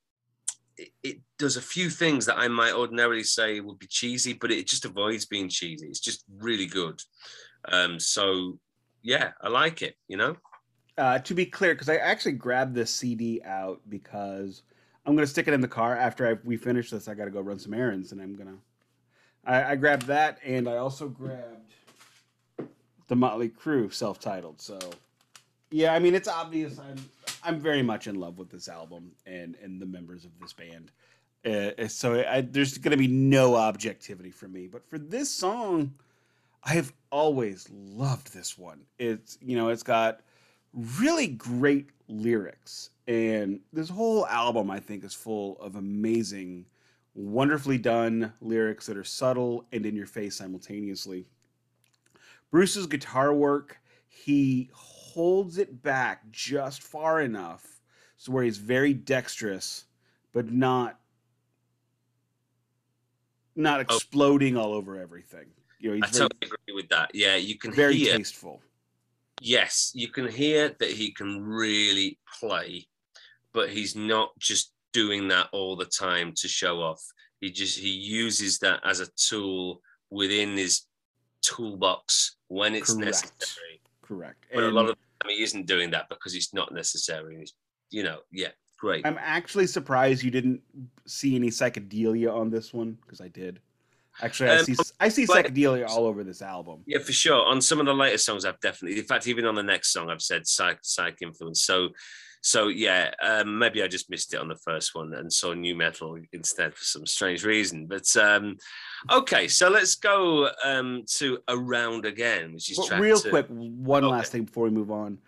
[1.02, 4.66] it, does a few things that I might ordinarily say would be cheesy, but it
[4.66, 5.86] just avoids being cheesy.
[5.86, 7.00] It's just really good.
[7.70, 8.58] Um, so
[9.02, 9.96] yeah, I like it.
[10.08, 10.36] You know.
[10.96, 14.62] Uh, to be clear, because I actually grabbed this CD out because
[15.04, 17.08] I'm going to stick it in the car after I, we finish this.
[17.08, 18.56] I got to go run some errands, and I'm gonna.
[19.44, 21.74] I, I grabbed that, and I also grabbed
[23.08, 24.60] the Motley Crue self-titled.
[24.60, 24.78] So
[25.70, 26.78] Yeah, I mean it's obvious.
[26.78, 26.96] I'm
[27.44, 30.90] I'm very much in love with this album and and the members of this band.
[31.44, 34.66] Uh, so I, there's going to be no objectivity for me.
[34.66, 35.92] But for this song,
[36.62, 38.80] I have always loved this one.
[38.98, 40.20] It's you know it's got
[40.98, 46.64] really great lyrics, and this whole album I think is full of amazing,
[47.14, 51.26] wonderfully done lyrics that are subtle and in your face simultaneously.
[52.50, 53.78] Bruce's guitar work,
[54.08, 54.70] he
[55.14, 57.74] holds it back just far enough
[58.16, 59.84] so where he's very dexterous,
[60.32, 60.98] but not
[63.56, 63.82] not oh.
[63.82, 64.62] exploding oh.
[64.62, 65.46] all over everything.
[65.78, 67.10] You know, I very, totally agree with that.
[67.12, 68.62] Yeah, you can very hear, tasteful.
[69.40, 72.86] Yes, you can hear that he can really play,
[73.52, 77.02] but he's not just doing that all the time to show off.
[77.40, 80.86] He just he uses that as a tool within his
[81.42, 83.06] toolbox when it's Correct.
[83.06, 83.80] necessary.
[84.00, 84.46] Correct.
[84.52, 84.96] But and a lot of
[85.30, 87.36] he isn't doing that because it's not necessary.
[87.40, 87.54] It's,
[87.90, 89.06] you know, yeah, great.
[89.06, 90.60] I'm actually surprised you didn't
[91.06, 93.60] see any psychedelia on this one because I did.
[94.22, 96.82] Actually, I um, see I see psychedelia all over this album.
[96.86, 97.44] Yeah, for sure.
[97.46, 100.08] On some of the later songs, I've definitely, in fact, even on the next song,
[100.08, 101.62] I've said psych psych influence.
[101.62, 101.88] So,
[102.44, 105.74] so yeah, um, maybe I just missed it on the first one and saw new
[105.74, 107.86] metal instead for some strange reason.
[107.86, 108.58] But um,
[109.10, 113.30] okay, so let's go um, to around again, which is well, real two.
[113.30, 113.46] quick.
[113.48, 114.12] One okay.
[114.12, 115.18] last thing before we move on.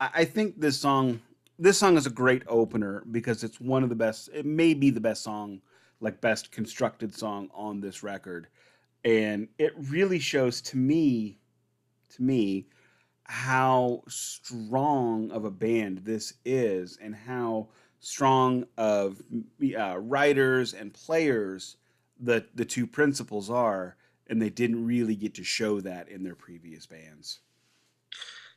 [0.00, 1.20] I, I think this song,
[1.58, 4.30] this song is a great opener because it's one of the best.
[4.32, 5.60] It may be the best song
[6.00, 8.48] like best constructed song on this record
[9.04, 11.38] and it really shows to me
[12.10, 12.66] to me
[13.32, 17.66] how strong of a band this is and how
[17.98, 19.22] strong of
[19.78, 21.78] uh, writers and players
[22.20, 23.96] the the two principals are
[24.28, 27.40] and they didn't really get to show that in their previous bands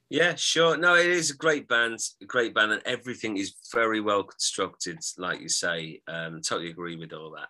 [0.09, 0.77] yeah, sure.
[0.77, 4.99] No, it is a great band, a great band, and everything is very well constructed,
[5.17, 5.99] like you say.
[6.07, 7.49] Um, totally agree with all that.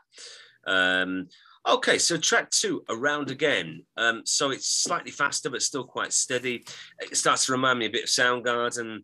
[0.65, 1.27] Um,
[1.67, 3.83] okay, so track two, Around Again.
[3.97, 6.65] Um, so it's slightly faster, but still quite steady.
[6.99, 8.99] It starts to remind me a bit of Soundgarden.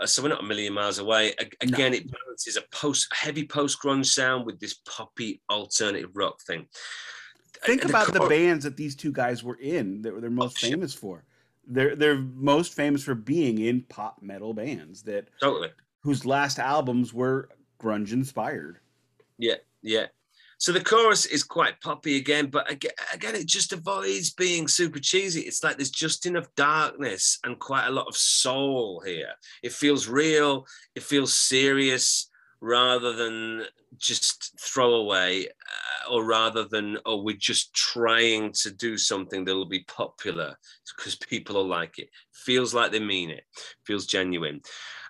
[0.00, 1.34] Uh, so we're not a million miles away.
[1.38, 1.98] A- again, no.
[1.98, 6.66] it balances a post, heavy post grunge sound with this poppy alternative rock thing.
[7.64, 10.68] Think about the, the bands that these two guys were in that they're most oh,
[10.68, 11.24] famous for
[11.66, 15.70] they're they're most famous for being in pop metal bands that totally
[16.00, 17.48] whose last albums were
[17.80, 18.78] grunge inspired.
[19.38, 20.06] Yeah, yeah.
[20.62, 25.00] So the chorus is quite poppy again, but again, again, it just avoids being super
[25.00, 25.40] cheesy.
[25.40, 29.30] It's like there's just enough darkness and quite a lot of soul here.
[29.64, 30.64] It feels real.
[30.94, 33.64] It feels serious rather than
[33.98, 39.84] just throwaway, uh, or rather than, oh, we're just trying to do something that'll be
[39.88, 40.56] popular
[40.96, 42.08] because people will like it.
[42.32, 43.42] Feels like they mean it,
[43.84, 44.60] feels genuine.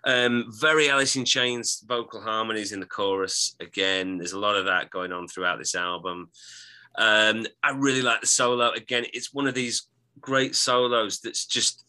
[0.05, 3.55] Um, very Alice in Chains vocal harmonies in the chorus.
[3.61, 6.31] Again, there's a lot of that going on throughout this album.
[6.97, 8.73] Um, I really like the solo.
[8.73, 9.88] Again, it's one of these
[10.21, 11.85] great solos that's just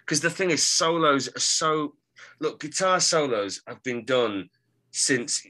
[0.00, 1.94] because the thing is, solos are so
[2.40, 4.48] look, guitar solos have been done
[4.90, 5.46] since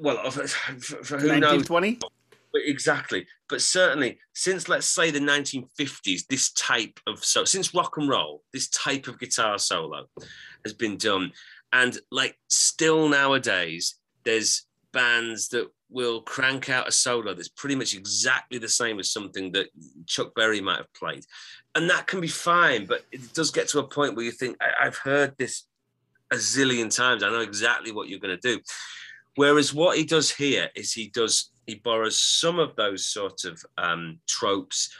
[0.00, 1.90] well, for, for who 1920?
[1.92, 2.00] knows?
[2.54, 8.08] Exactly, but certainly since let's say the 1950s, this type of so since rock and
[8.08, 10.06] roll, this type of guitar solo
[10.64, 11.32] has been done,
[11.72, 17.94] and like still nowadays, there's bands that will crank out a solo that's pretty much
[17.94, 19.68] exactly the same as something that
[20.06, 21.24] Chuck Berry might have played,
[21.74, 24.56] and that can be fine, but it does get to a point where you think
[24.60, 25.64] I- I've heard this
[26.30, 27.22] a zillion times.
[27.22, 28.60] I know exactly what you're going to do.
[29.36, 33.64] Whereas what he does here is he does he borrows some of those sort of
[33.78, 34.94] um, tropes,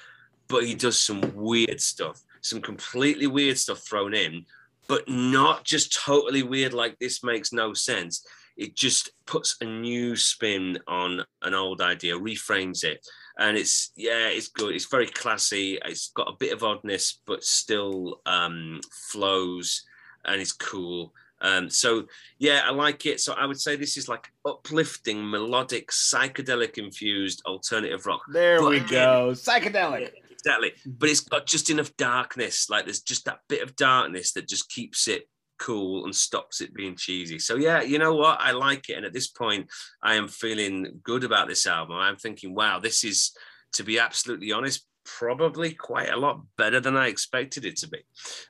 [0.49, 4.45] but he does some weird stuff, some completely weird stuff thrown in,
[4.89, 8.27] but not just totally weird like this makes no sense.
[8.57, 13.05] It just puts a new spin on an old idea, reframes it,
[13.39, 14.75] and it's yeah, it's good.
[14.75, 15.79] It's very classy.
[15.85, 19.83] It's got a bit of oddness, but still um, flows,
[20.27, 21.15] and it's cool.
[21.43, 22.07] Um, so
[22.39, 23.21] yeah, I like it.
[23.21, 28.23] So I would say this is like uplifting, melodic, psychedelic infused alternative rock.
[28.33, 30.13] There but we again, go, psychedelic.
[30.31, 32.71] Exactly, but it's got just enough darkness.
[32.71, 35.29] Like there's just that bit of darkness that just keeps it
[35.59, 37.39] cool and stops it being cheesy.
[37.39, 38.41] So yeah, you know what?
[38.41, 39.69] I like it, and at this point,
[40.03, 41.97] I am feeling good about this album.
[41.97, 43.33] I'm thinking, wow, this is,
[43.75, 47.99] to be absolutely honest, probably quite a lot better than I expected it to be.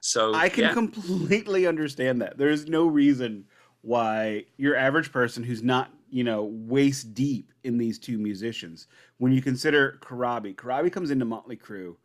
[0.00, 0.72] So I can yeah.
[0.72, 2.38] completely understand that.
[2.38, 3.44] There's no reason
[3.82, 8.86] why your average person who's not, you know, waist deep in these two musicians,
[9.18, 11.96] when you consider Corabi, Corabi comes into Motley Crue,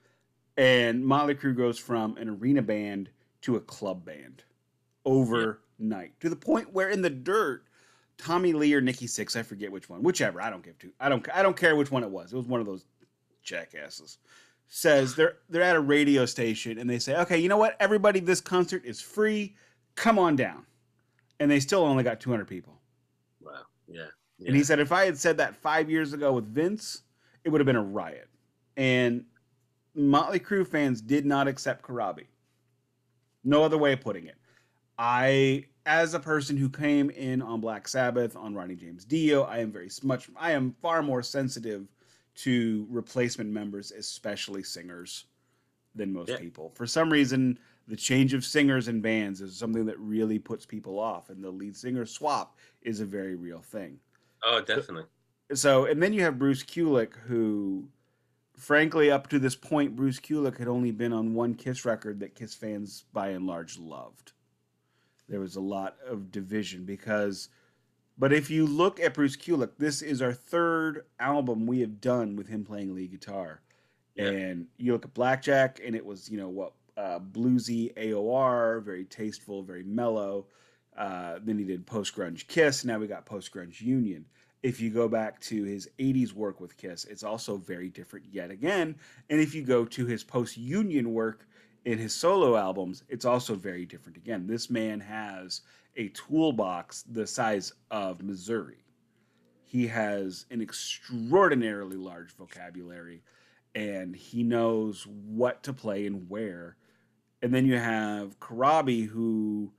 [0.55, 3.09] and Motley Crue goes from an arena band
[3.41, 4.43] to a club band
[5.05, 7.63] overnight to the point where in the dirt,
[8.17, 10.41] Tommy Lee or Nikki Sixx, I forget which one, whichever.
[10.41, 10.91] I don't give to.
[10.99, 11.27] I don't.
[11.33, 12.33] I don't care which one it was.
[12.33, 12.85] It was one of those
[13.47, 14.19] jackasses.
[14.69, 17.77] Says they're they're at a radio station and they say, okay, you know what?
[17.79, 19.55] Everybody, this concert is free.
[19.95, 20.65] Come on down,
[21.39, 22.77] and they still only got 200 people.
[23.41, 23.53] Wow.
[23.87, 24.07] Yeah.
[24.37, 24.47] yeah.
[24.47, 27.03] And he said, if I had said that five years ago with Vince,
[27.45, 28.27] it would have been a riot.
[28.75, 29.23] And
[29.95, 32.25] Motley Crue fans did not accept Corabi.
[33.43, 34.35] No other way of putting it.
[34.99, 39.59] I, as a person who came in on Black Sabbath, on Ronnie James Dio, I
[39.59, 41.87] am very much, I am far more sensitive
[42.37, 45.25] to replacement members, especially singers,
[45.95, 46.37] than most Yeah.
[46.37, 46.69] people.
[46.71, 50.99] For some reason, the change of singers and bands is something that really puts people
[50.99, 53.99] off, and the lead singer swap is a very real thing.
[54.43, 55.05] Oh, definitely.
[55.53, 57.89] So, and then you have Bruce Kulick, who,
[58.55, 62.35] frankly, up to this point, Bruce Kulick had only been on one Kiss record that
[62.35, 64.33] Kiss fans, by and large, loved.
[65.27, 67.49] There was a lot of division because,
[68.17, 72.35] but if you look at Bruce Kulick, this is our third album we have done
[72.35, 73.61] with him playing lead guitar.
[74.17, 79.05] And you look at Blackjack, and it was, you know, what, uh, bluesy AOR, very
[79.05, 80.47] tasteful, very mellow.
[80.97, 82.83] Uh, then he did post grunge Kiss.
[82.83, 84.25] Now we got post grunge Union
[84.63, 88.51] if you go back to his 80s work with Kiss, it's also very different yet
[88.51, 88.95] again.
[89.29, 91.47] And if you go to his post union work
[91.87, 94.45] in his solo albums, it's also very different again.
[94.45, 95.61] This man has
[95.95, 98.83] a toolbox the size of Missouri.
[99.63, 103.23] He has an extraordinarily large vocabulary
[103.73, 106.75] and he knows what to play and where.
[107.41, 109.71] And then you have Corabi, who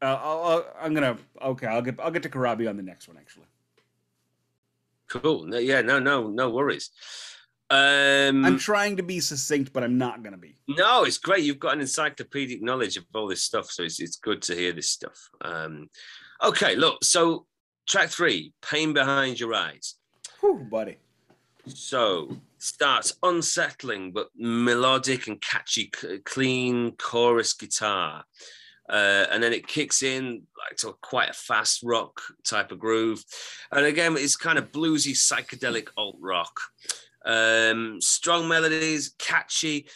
[0.00, 1.66] uh, I'll, I'm gonna okay.
[1.66, 3.46] I'll get I'll get to Corabi on the next one actually.
[5.08, 5.46] Cool.
[5.46, 5.80] No, yeah.
[5.80, 5.98] No.
[5.98, 6.28] No.
[6.28, 6.90] No worries.
[7.70, 10.56] Um, I'm trying to be succinct, but I'm not gonna be.
[10.68, 11.44] No, it's great.
[11.44, 14.72] You've got an encyclopedic knowledge of all this stuff, so it's it's good to hear
[14.72, 15.28] this stuff.
[15.42, 15.88] Um,
[16.42, 17.04] okay, look.
[17.04, 17.46] So
[17.86, 19.96] track three, "Pain Behind Your Eyes."
[20.40, 20.96] Whew, buddy.
[21.66, 25.90] So starts unsettling but melodic and catchy,
[26.24, 28.24] clean chorus guitar.
[28.88, 33.22] Uh, and then it kicks in like to quite a fast rock type of groove.
[33.70, 36.58] And again, it's kind of bluesy, psychedelic alt rock.
[37.28, 39.86] Um, strong melodies, catchy,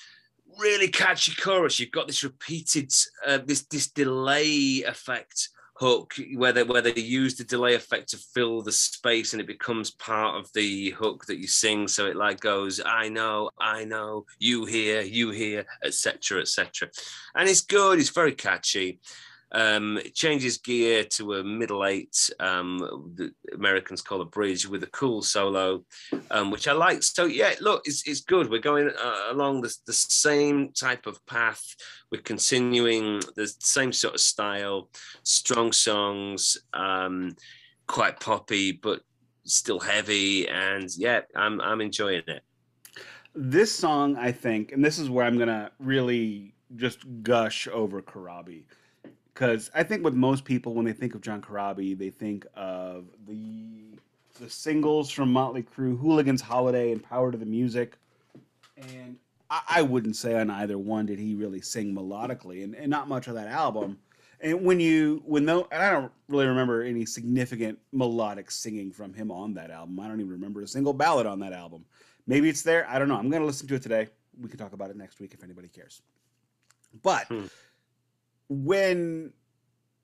[0.58, 1.80] really catchy chorus.
[1.80, 2.92] You've got this repeated,
[3.26, 8.16] uh, this this delay effect hook where they where they use the delay effect to
[8.16, 11.88] fill the space and it becomes part of the hook that you sing.
[11.88, 16.88] So it like goes i know i know you hear you hear etc etc
[17.34, 19.00] and it's good it's very catchy
[19.52, 22.78] um, it changes gear to a middle eight, um,
[23.14, 25.84] the Americans call a bridge with a cool solo,
[26.30, 27.02] um, which I like.
[27.02, 28.50] So yeah, look, it's, it's good.
[28.50, 31.62] We're going uh, along the, the same type of path.
[32.10, 34.88] We're continuing the same sort of style,
[35.22, 37.36] strong songs, um,
[37.86, 39.00] quite poppy, but
[39.44, 40.48] still heavy.
[40.48, 42.42] And yeah, I'm I'm enjoying it.
[43.34, 48.64] This song, I think, and this is where I'm gonna really just gush over Corabi.
[49.32, 53.06] Because I think with most people, when they think of Jon Corabi, they think of
[53.26, 53.98] the
[54.40, 57.98] the singles from Motley Crue, Hooligans Holiday, and Power to the Music.
[58.76, 59.16] And
[59.50, 63.08] I, I wouldn't say on either one did he really sing melodically, and, and not
[63.08, 63.98] much of that album.
[64.40, 69.14] And when you when though, and I don't really remember any significant melodic singing from
[69.14, 70.00] him on that album.
[70.00, 71.84] I don't even remember a single ballad on that album.
[72.26, 72.86] Maybe it's there.
[72.88, 73.16] I don't know.
[73.16, 74.08] I'm going to listen to it today.
[74.40, 76.02] We can talk about it next week if anybody cares.
[77.02, 77.44] But Hmm.
[78.54, 79.32] When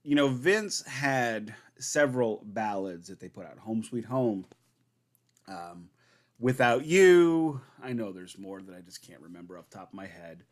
[0.03, 4.47] you know Vince had several ballads that they put out, "Home Sweet Home,"
[5.47, 5.91] um,
[6.39, 10.07] "Without You." I know there's more that I just can't remember off top of my
[10.07, 10.45] head.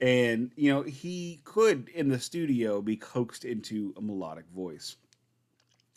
[0.00, 4.96] And you know he could in the studio be coaxed into a melodic voice,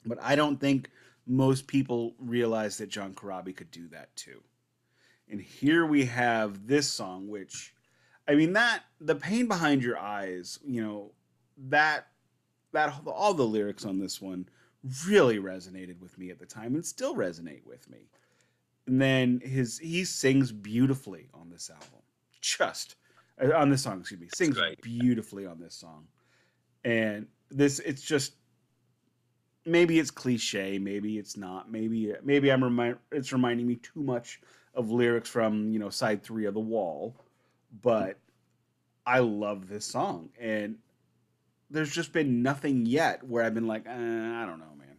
[0.06, 0.89] but I don't think
[1.26, 4.43] most people realize that Jon Corabi could do that too.
[5.30, 7.74] And here we have this song, which,
[8.28, 11.12] I mean, that the pain behind your eyes, you know,
[11.58, 12.08] that
[12.72, 14.47] that all the lyrics on this one
[15.08, 18.10] really resonated with me at the time and still resonate with me.
[18.88, 22.01] And then his he sings beautifully on this album,
[22.41, 22.95] just
[23.41, 26.06] uh, on this song, excuse me, sings beautifully on this song,
[26.84, 28.34] and this it's just
[29.66, 34.41] maybe it's cliche, maybe it's not, maybe maybe I'm remind it's reminding me too much
[34.76, 37.16] of lyrics from you know side three of the wall,
[37.82, 38.18] but
[39.06, 40.30] I love this song.
[40.39, 40.78] And
[41.74, 44.97] there's just been nothing yet where I've been like, eh, I don't know, man.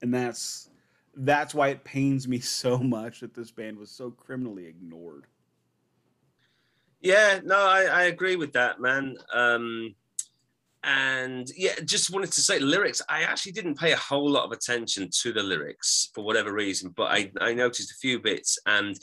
[0.00, 0.70] And that's
[1.16, 5.26] that's why it pains me so much that this band was so criminally ignored.
[7.00, 9.16] Yeah, no, I, I agree with that, man.
[9.34, 9.94] Um,
[10.84, 13.02] and yeah, just wanted to say lyrics.
[13.08, 16.94] I actually didn't pay a whole lot of attention to the lyrics for whatever reason,
[16.96, 18.58] but I, I noticed a few bits.
[18.66, 18.98] And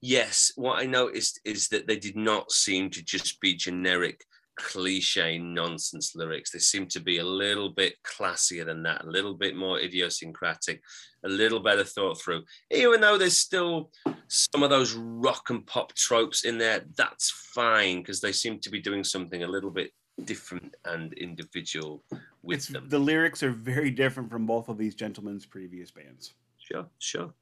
[0.00, 4.24] yes, what I noticed is that they did not seem to just be generic
[4.62, 6.50] cliche nonsense lyrics.
[6.50, 10.82] They seem to be a little bit classier than that, a little bit more idiosyncratic,
[11.24, 12.44] a little better thought through.
[12.70, 13.90] Even though there's still
[14.28, 18.70] some of those rock and pop tropes in there, that's fine because they seem to
[18.70, 19.90] be doing something a little bit
[20.24, 22.04] different and individual
[22.42, 22.88] with It's, them.
[22.88, 26.34] the lyrics are very different from both of these gentlemen's previous bands.
[26.58, 27.34] Sure, sure.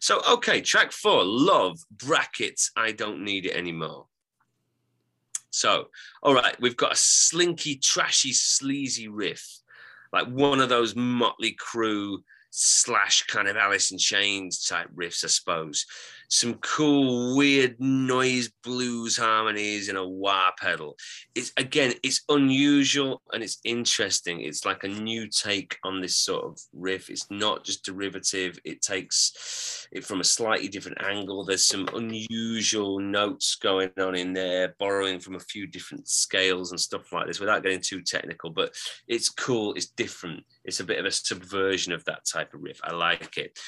[0.00, 4.06] So, okay, track four, Love, brackets, I don't need it anymore.
[5.54, 5.86] So,
[6.20, 9.60] all right, we've got a slinky, trashy, sleazy riff,
[10.12, 12.18] like one of those Motley Crue
[12.56, 15.86] slash kind of Alice in Chains type riffs, I suppose.
[16.28, 20.96] Some cool, weird noise blues harmonies in a wah pedal.
[21.34, 24.40] It's again, it's unusual and it's interesting.
[24.40, 27.10] It's like a new take on this sort of riff.
[27.10, 31.44] It's not just derivative, it takes it from a slightly different angle.
[31.44, 36.80] There's some unusual notes going on in there, borrowing from a few different scales and
[36.80, 38.72] stuff like this without getting too technical, but
[39.08, 40.44] it's cool, it's different.
[40.64, 42.80] It's a bit of a subversion of that type of riff.
[42.82, 43.58] I like it.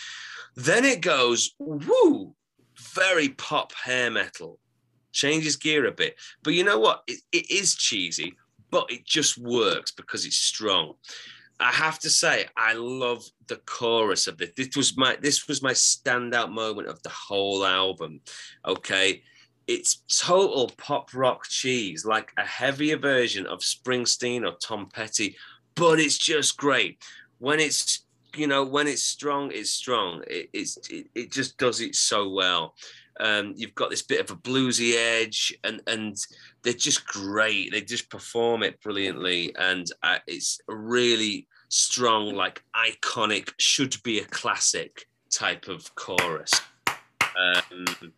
[0.57, 2.35] Then it goes, woo,
[2.95, 4.59] very pop hair metal.
[5.13, 6.17] Changes gear a bit.
[6.43, 7.03] But you know what?
[7.07, 8.35] It, it is cheesy,
[8.71, 10.95] but it just works because it's strong.
[11.59, 14.51] I have to say, I love the chorus of this.
[14.57, 18.21] This was my this was my standout moment of the whole album.
[18.67, 19.23] Okay.
[19.67, 25.37] It's total pop rock cheese, like a heavier version of Springsteen or Tom Petty,
[25.77, 27.03] but it's just great.
[27.39, 28.05] When it's
[28.35, 30.23] you know when it's strong it's strong.
[30.27, 32.75] It, it's it, it just does it so well.
[33.19, 36.17] Um, you've got this bit of a bluesy edge and and
[36.63, 37.73] they're just great.
[37.73, 44.25] They just perform it brilliantly and uh, it's really strong like iconic should be a
[44.25, 46.53] classic type of chorus.
[47.37, 48.13] Um,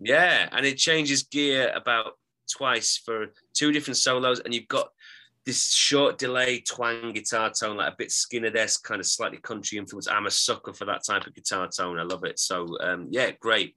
[0.00, 2.18] yeah and it changes gear about
[2.50, 4.90] twice for two different solos and you've got
[5.44, 10.06] this short delay twang guitar tone, like a bit Skynyrd-esque, kind of slightly country influence.
[10.06, 11.98] I'm a sucker for that type of guitar tone.
[11.98, 12.38] I love it.
[12.38, 13.76] So um, yeah, great.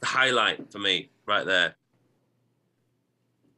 [0.00, 1.76] The highlight for me right there.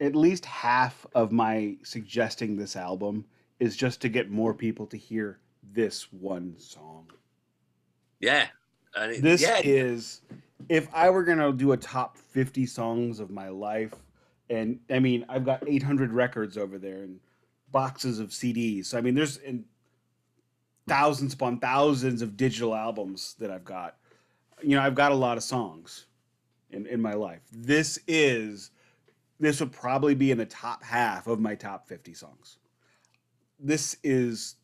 [0.01, 3.25] At least half of my suggesting this album
[3.59, 5.39] is just to get more people to hear
[5.71, 7.07] this one song.
[8.19, 8.47] Yeah.
[8.95, 10.21] And it, This yeah, is
[10.67, 13.93] if I were gonna do a top 50 songs of my life,
[14.49, 17.19] and I mean I've got 800 records over there and
[17.75, 18.85] boxes of CDs.
[18.85, 19.37] So I mean there's
[20.87, 23.97] thousands upon thousands of digital albums that I've got.
[24.63, 26.05] You know, I've got a lot of songs
[26.71, 27.41] in, in my life.
[27.51, 28.71] This is
[29.41, 32.59] this would probably be in the top half of my top 50 songs.
[33.59, 34.55] This is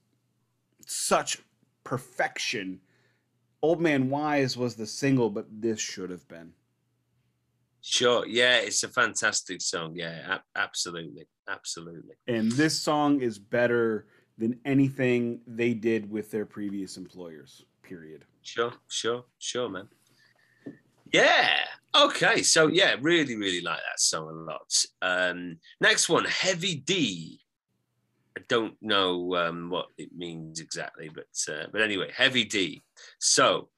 [0.85, 1.39] such
[1.83, 2.79] perfection.
[3.61, 6.53] Old Man Wise was the single, but this should have been.
[7.81, 8.25] Sure.
[8.27, 9.93] Yeah, it's a fantastic song.
[9.95, 11.27] Yeah, ab- absolutely.
[11.49, 12.15] Absolutely.
[12.27, 14.07] And this song is better
[14.37, 18.25] than anything they did with their previous employers, period.
[18.41, 19.87] Sure, sure, sure, man.
[21.11, 21.59] Yeah.
[21.93, 22.41] Okay.
[22.41, 24.85] So yeah, really, really like that song a lot.
[25.01, 27.39] Um, next one, Heavy D.
[28.37, 32.81] I don't know um, what it means exactly, but uh, but anyway, Heavy D.
[33.19, 33.69] So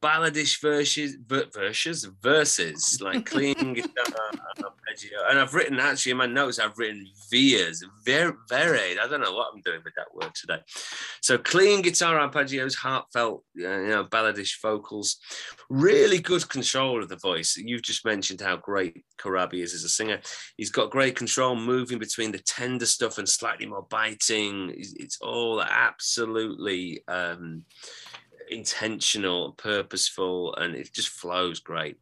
[0.00, 5.18] balladish verses, ver- verses, verses like clean guitar and arpeggio.
[5.28, 8.98] And I've written actually in my notes, I've written vias, ver- varied.
[8.98, 10.60] I don't know what I'm doing with that word today.
[11.20, 15.16] So clean guitar arpeggios, heartfelt, you know, balladish vocals,
[15.68, 17.56] really good control of the voice.
[17.56, 20.20] You've just mentioned how great Corabi is as a singer.
[20.56, 24.72] He's got great control, moving between the tender stuff and slightly more biting.
[24.76, 27.02] It's, it's all absolutely.
[27.08, 27.64] Um,
[28.50, 31.96] intentional, purposeful, and it just flows great.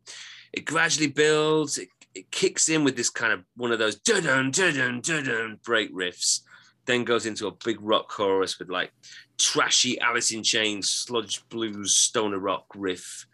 [0.52, 1.78] It gradually builds.
[1.78, 5.94] It, it kicks in with this kind of one of those dun dun dun break
[5.94, 6.40] riffs,
[6.86, 8.90] then goes into a big rock chorus with like
[9.38, 13.26] trashy Alice in Chains, sludge blues, stoner rock riff,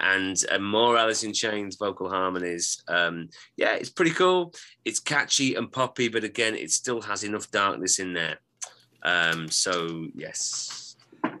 [0.00, 2.82] and uh, more Alice in Chains vocal harmonies.
[2.86, 4.54] Um, yeah, it's pretty cool.
[4.84, 8.38] It's catchy and poppy, but again, it still has enough darkness in there.
[9.02, 10.87] Um, so yes,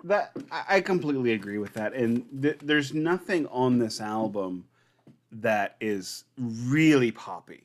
[0.08, 4.64] That I completely agree with that, and th- there's nothing on this album
[5.30, 7.64] that is really poppy.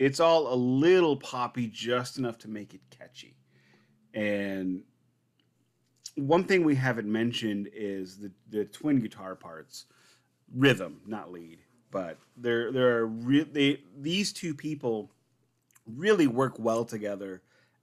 [0.00, 3.36] It's all a little poppy, just enough to make it catchy.
[4.12, 4.82] And
[6.16, 9.84] one thing we haven't mentioned is the the twin guitar parts,
[10.52, 11.60] rhythm, not lead,
[11.92, 15.12] but there there are re- they, these two people
[15.86, 17.40] really work well together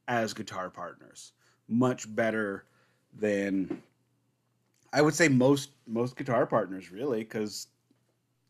[0.10, 1.32] as guitar partners.
[1.70, 2.66] Much better
[3.18, 3.82] than
[4.94, 7.68] I would say most most guitar partners really because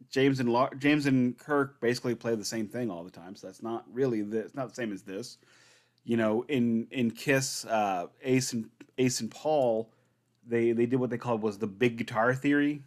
[0.09, 3.35] James and La- James and Kirk basically play the same thing all the time.
[3.35, 5.37] So that's not really the, it's not the same as this.
[6.03, 9.91] You know, in in Kiss, uh, Ace and Ace and Paul,
[10.45, 12.81] they they did what they called was the big guitar theory,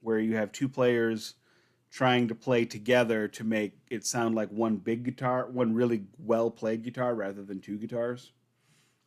[0.00, 1.34] where you have two players
[1.90, 6.50] trying to play together to make it sound like one big guitar, one really well
[6.50, 8.32] played guitar rather than two guitars.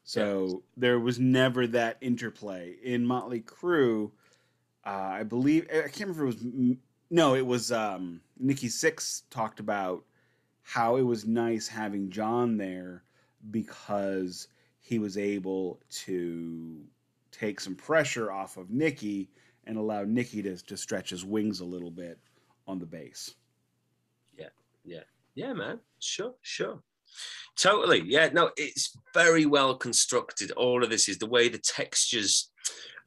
[0.03, 0.55] So yeah.
[0.77, 4.11] there was never that interplay in Motley Crue.
[4.85, 6.77] Uh, I believe I can't remember if it was
[7.09, 10.03] no, it was um, Nikki Sixx talked about
[10.63, 13.03] how it was nice having John there
[13.51, 14.47] because
[14.79, 16.81] he was able to
[17.31, 19.29] take some pressure off of Nikki
[19.65, 22.17] and allow Nikki to, to stretch his wings a little bit
[22.67, 23.35] on the bass.
[24.37, 24.49] Yeah,
[24.83, 25.03] yeah,
[25.35, 25.79] yeah, man.
[25.99, 26.81] Sure, sure.
[27.57, 28.03] Totally.
[28.05, 30.51] Yeah, no, it's very well constructed.
[30.51, 32.51] All of this is the way the textures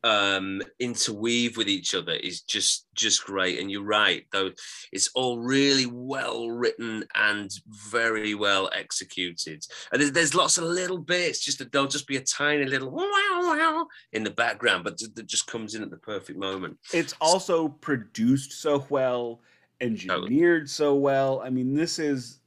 [0.04, 3.58] um, interweave with each other is just just great.
[3.58, 4.50] And you're right, though
[4.92, 7.50] it's all really well written and
[7.90, 9.64] very well executed.
[9.90, 12.90] And there's, there's lots of little bits, just that there'll just be a tiny little
[12.90, 16.78] wow wow in the background, but that just comes in at the perfect moment.
[16.92, 19.40] It's also produced so well,
[19.80, 21.40] engineered so well.
[21.42, 22.40] I mean, this is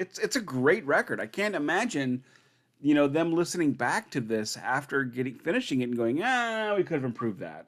[0.00, 1.20] it's it's a great record.
[1.20, 2.24] I can't imagine
[2.80, 6.82] you know, them listening back to this after getting finishing it and going, ah, we
[6.82, 7.66] could have improved that.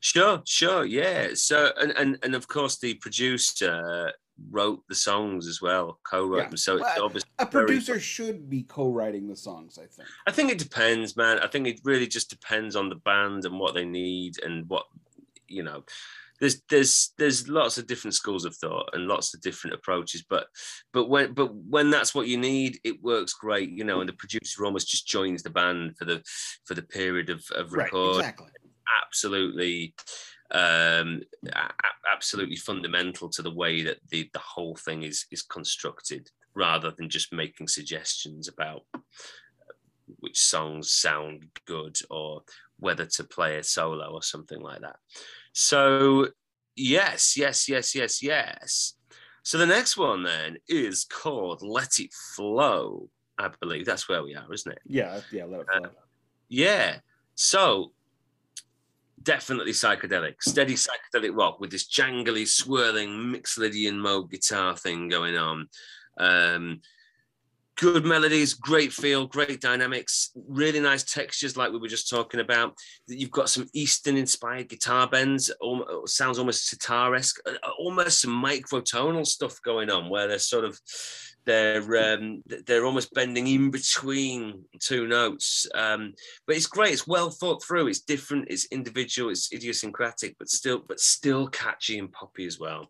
[0.00, 1.28] Sure, sure, yeah.
[1.34, 4.12] So, and and and of course, the producer
[4.50, 6.48] wrote the songs as well, co-wrote yeah.
[6.48, 6.56] them.
[6.58, 8.00] So well, obviously a producer very...
[8.00, 9.78] should be co-writing the songs.
[9.78, 10.08] I think.
[10.26, 11.38] I think it depends, man.
[11.38, 14.84] I think it really just depends on the band and what they need and what
[15.48, 15.84] you know
[16.44, 20.46] there's there's there's lots of different schools of thought and lots of different approaches but
[20.92, 24.14] but when but when that's what you need it works great you know and the
[24.14, 26.22] producer almost just joins the band for the
[26.66, 28.46] for the period of, of record right, exactly.
[29.02, 29.94] absolutely
[30.50, 31.22] um
[32.12, 37.08] absolutely fundamental to the way that the the whole thing is is constructed rather than
[37.08, 38.82] just making suggestions about
[40.20, 42.42] which songs sound good or
[42.84, 44.96] whether to play a solo or something like that
[45.54, 46.28] so,
[46.74, 48.94] yes, yes, yes, yes, yes.
[49.44, 53.08] So the next one then is called Let It Flow.
[53.38, 54.80] I believe that's where we are, isn't it?
[54.84, 55.84] Yeah, yeah, let it flow.
[55.84, 55.92] Uh,
[56.48, 56.96] yeah.
[57.36, 57.92] So
[59.22, 65.68] definitely psychedelic, steady psychedelic rock with this jangly, swirling Mixolydian mode guitar thing going on.
[66.18, 66.80] Um,
[67.76, 72.76] good melodies, great feel, great dynamics, really nice textures, like we were just talking about.
[73.06, 75.50] You've got some Eastern inspired guitar bends,
[76.06, 80.64] sounds almost sitar esque, uh, uh, almost some microtonal stuff going on where they're sort
[80.64, 80.80] of.
[81.46, 86.14] They're um, they're almost bending in between two notes, um,
[86.46, 86.94] but it's great.
[86.94, 87.88] It's well thought through.
[87.88, 88.46] It's different.
[88.48, 89.28] It's individual.
[89.28, 92.88] It's idiosyncratic, but still but still catchy and poppy as well.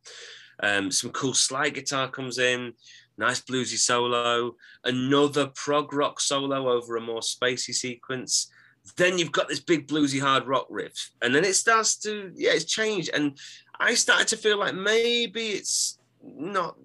[0.62, 2.74] Um, some cool slide guitar comes in
[3.17, 8.49] nice bluesy solo, another prog rock solo over a more spacey sequence.
[8.97, 12.53] Then you've got this big bluesy hard rock riff, and then it starts to yeah,
[12.53, 13.39] it's changed, and
[13.81, 16.77] I started to feel like maybe it's not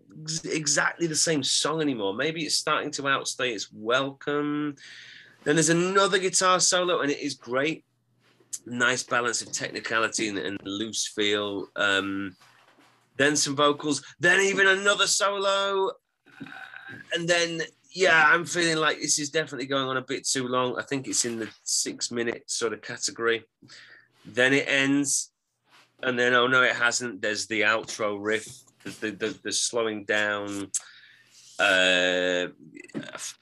[0.46, 2.14] exactly the same song anymore.
[2.14, 4.76] Maybe it's starting to outstay its welcome.
[5.44, 7.86] Then there's another guitar solo, and it is great.
[8.66, 11.68] Nice balance of technicality and, and loose feel.
[11.76, 12.36] Um,
[13.18, 15.92] then some vocals, then even another solo,
[17.14, 17.62] and then
[17.92, 20.78] yeah, I'm feeling like this is definitely going on a bit too long.
[20.78, 23.44] I think it's in the six minute sort of category.
[24.26, 25.32] Then it ends,
[26.04, 27.22] and then oh no, it hasn't.
[27.22, 28.48] There's the outro riff,
[28.84, 30.70] the the, the, the slowing down.
[31.60, 32.48] Uh,
[32.96, 33.38] I've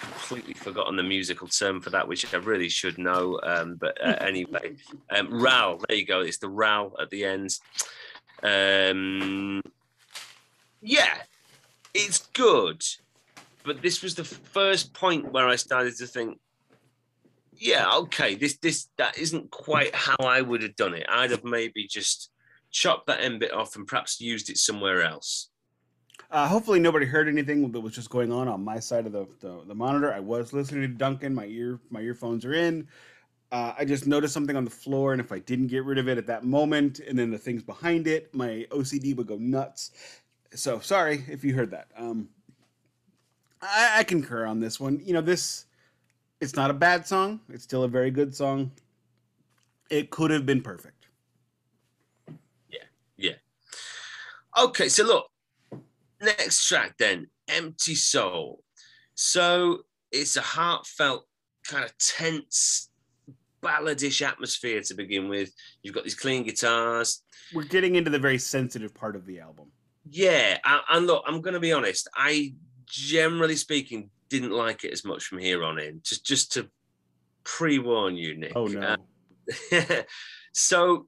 [0.00, 3.40] completely forgotten the musical term for that, which I really should know.
[3.42, 4.76] Um, but uh, anyway,
[5.10, 6.20] um, Ral, there you go.
[6.20, 7.58] It's the Ral at the end.
[8.42, 9.62] Um,
[10.82, 11.14] yeah,
[11.94, 12.82] it's good,
[13.64, 16.38] but this was the first point where I started to think,
[17.56, 21.06] yeah, okay, this this that isn't quite how I would have done it.
[21.08, 22.30] I'd have maybe just
[22.72, 25.50] chopped that end bit off and perhaps used it somewhere else.
[26.30, 29.26] Uh, hopefully, nobody heard anything that was just going on on my side of the,
[29.40, 30.12] the, the monitor.
[30.12, 31.32] I was listening to Duncan.
[31.32, 32.88] My ear my earphones are in.
[33.52, 36.08] Uh, I just noticed something on the floor, and if I didn't get rid of
[36.08, 39.92] it at that moment, and then the things behind it, my OCD would go nuts.
[40.54, 41.88] So sorry if you heard that.
[41.96, 42.28] Um,
[43.60, 45.00] I, I concur on this one.
[45.04, 45.66] You know, this
[46.40, 47.40] it's not a bad song.
[47.48, 48.72] It's still a very good song.
[49.90, 51.06] It could have been perfect.
[52.68, 52.84] Yeah,
[53.16, 53.34] yeah.
[54.58, 55.26] Okay, so look,
[56.20, 58.62] next track then, Empty Soul.
[59.14, 61.26] So it's a heartfelt,
[61.66, 62.90] kind of tense,
[63.62, 65.52] balladish atmosphere to begin with.
[65.82, 67.22] You've got these clean guitars.
[67.52, 69.70] We're getting into the very sensitive part of the album.
[70.08, 72.08] Yeah, I, and look, I'm going to be honest.
[72.14, 72.54] I
[72.86, 76.00] generally speaking didn't like it as much from here on in.
[76.02, 76.68] Just just to
[77.44, 78.52] pre-warn you, Nick.
[78.54, 78.96] Oh no.
[79.72, 80.02] Uh,
[80.52, 81.06] so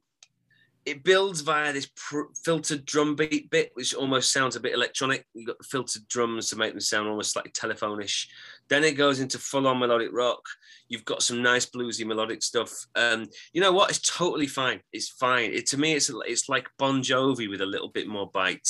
[0.85, 5.27] it builds via this pr- filtered drum beat bit, which almost sounds a bit electronic.
[5.35, 8.29] You've got the filtered drums to make them sound almost like telephonish.
[8.69, 10.43] Then it goes into full-on melodic rock.
[10.89, 12.73] You've got some nice bluesy melodic stuff.
[12.95, 13.91] Um, you know what?
[13.91, 14.81] It's totally fine.
[14.93, 15.53] It's fine.
[15.53, 18.69] It, to me, it's it's like Bon Jovi with a little bit more bite.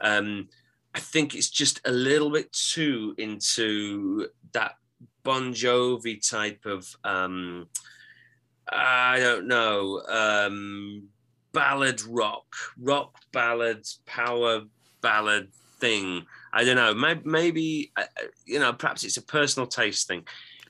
[0.00, 0.48] Um,
[0.94, 4.74] I think it's just a little bit too into that
[5.22, 6.94] Bon Jovi type of.
[7.04, 7.68] Um,
[8.68, 10.02] I don't know.
[10.08, 11.08] Um,
[11.52, 12.46] ballad rock,
[12.78, 14.62] rock ballads, power
[15.00, 16.26] ballad thing.
[16.52, 16.94] I don't know.
[16.94, 20.26] Maybe, maybe uh, uh, you know, perhaps it's a personal taste thing.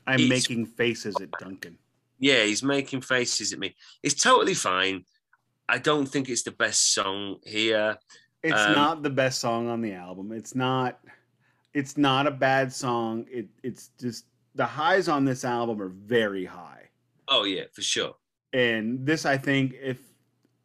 [0.06, 1.78] I'm it's, making faces at Duncan.
[2.18, 3.74] Yeah, he's making faces at me.
[4.02, 5.04] It's totally fine.
[5.68, 7.98] I don't think it's the best song here.
[8.42, 10.32] It's um, not the best song on the album.
[10.32, 11.00] It's not.
[11.74, 13.26] It's not a bad song.
[13.30, 13.48] It.
[13.62, 16.88] It's just the highs on this album are very high.
[17.28, 18.14] Oh yeah, for sure.
[18.52, 19.98] And this, I think, if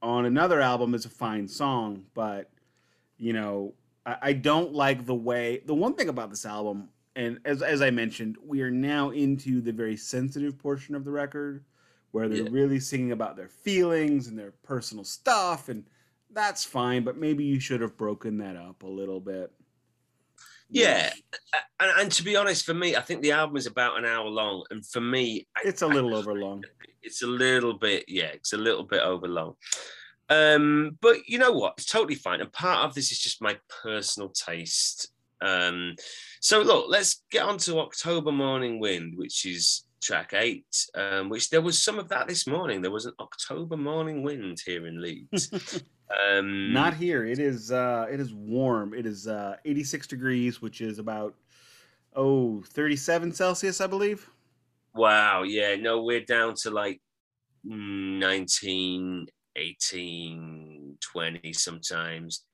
[0.02, 2.50] on another album is a fine song, but
[3.18, 3.74] you know,
[4.08, 5.62] I, I don't like the way.
[5.66, 9.62] The one thing about this album, and as as I mentioned, we are now into
[9.62, 11.64] the very sensitive portion of the record,
[12.12, 12.50] where they're yeah.
[12.50, 15.84] really singing about their feelings and their personal stuff, and
[16.32, 17.04] that's fine.
[17.04, 19.52] But maybe you should have broken that up a little bit.
[20.70, 21.14] Yeah,
[21.80, 24.28] and, and, to be honest, for me, I think the album is about an hour
[24.28, 26.64] long, and for me, it's a little I, over long.
[27.02, 29.56] It's a little bit, yeah, it's a little bit over long.
[30.30, 31.76] Um, but you know what?
[31.78, 35.10] It's totally fine, and part of this is just my personal taste.
[35.42, 35.96] Um,
[36.42, 40.88] so look, let's get on to October Morning Wind, which is track eight.
[40.96, 42.82] Um, which there was some of that this morning.
[42.82, 45.82] There was an October Morning Wind here in Leeds.
[46.10, 47.26] Um, Not here.
[47.26, 48.94] It is uh, it is warm.
[48.94, 51.36] It is uh, 86 degrees, which is about
[52.16, 54.30] oh 37 Celsius, I believe.
[54.96, 55.44] Wow.
[55.44, 55.76] Yeah.
[55.76, 57.02] No, we're down to like
[57.64, 59.28] 19,
[59.58, 62.46] 18, 20 sometimes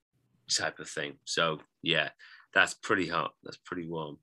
[0.50, 1.14] type of thing.
[1.26, 2.10] So yeah,
[2.54, 3.34] that's pretty hot.
[3.44, 4.18] That's pretty warm.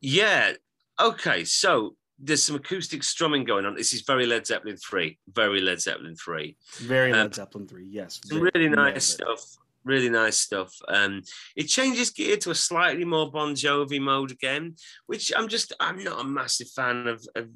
[0.00, 0.52] Yeah.
[1.00, 1.44] Okay.
[1.44, 3.74] So there's some acoustic strumming going on.
[3.74, 7.86] This is very Led Zeppelin three, very Led Zeppelin three, very um, Led Zeppelin three.
[7.90, 9.40] Yes, really nice stuff.
[9.84, 10.72] Really nice stuff.
[10.88, 11.22] Um,
[11.56, 16.02] it changes gear to a slightly more Bon Jovi mode again, which I'm just I'm
[16.02, 17.26] not a massive fan of.
[17.34, 17.48] of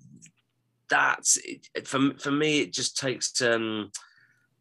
[0.91, 3.41] that it, for for me, it just takes.
[3.43, 3.91] Um,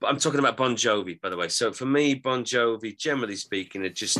[0.03, 1.47] I'm talking about Bon Jovi, by the way.
[1.47, 4.19] So for me, Bon Jovi, generally speaking, are just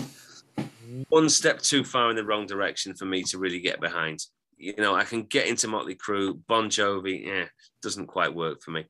[1.09, 4.21] one step too far in the wrong direction for me to really get behind
[4.57, 7.45] you know, I can get into Motley Crue, Bon Jovi, yeah,
[7.81, 8.85] doesn't quite work for me.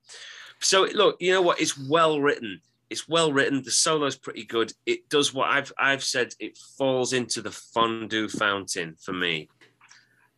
[0.60, 1.62] So look, you know what?
[1.62, 2.62] It's well written.
[2.90, 3.62] It's well written.
[3.64, 4.72] The solo's pretty good.
[4.86, 6.34] It does what I've I've said.
[6.40, 9.50] It falls into the fondue fountain for me.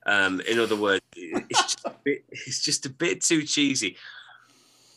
[0.05, 3.97] Um, in other words, it's just, bit, it's just a bit too cheesy.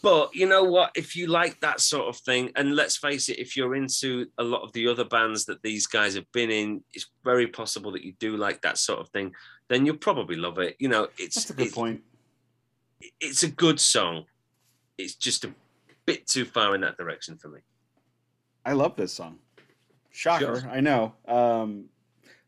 [0.03, 0.91] But you know what?
[0.97, 4.43] If you like that sort of thing, and let's face it, if you're into a
[4.43, 8.03] lot of the other bands that these guys have been in, it's very possible that
[8.03, 9.33] you do like that sort of thing.
[9.69, 10.75] Then you'll probably love it.
[10.81, 12.03] You know, it's that's a good it's, point.
[13.21, 14.25] It's a good song.
[14.99, 15.55] It's just a
[16.05, 17.61] bit too far in that direction for me.
[18.67, 19.39] I love this song.
[20.11, 20.71] Shocker, sure.
[20.71, 21.15] I know.
[21.29, 21.85] Um,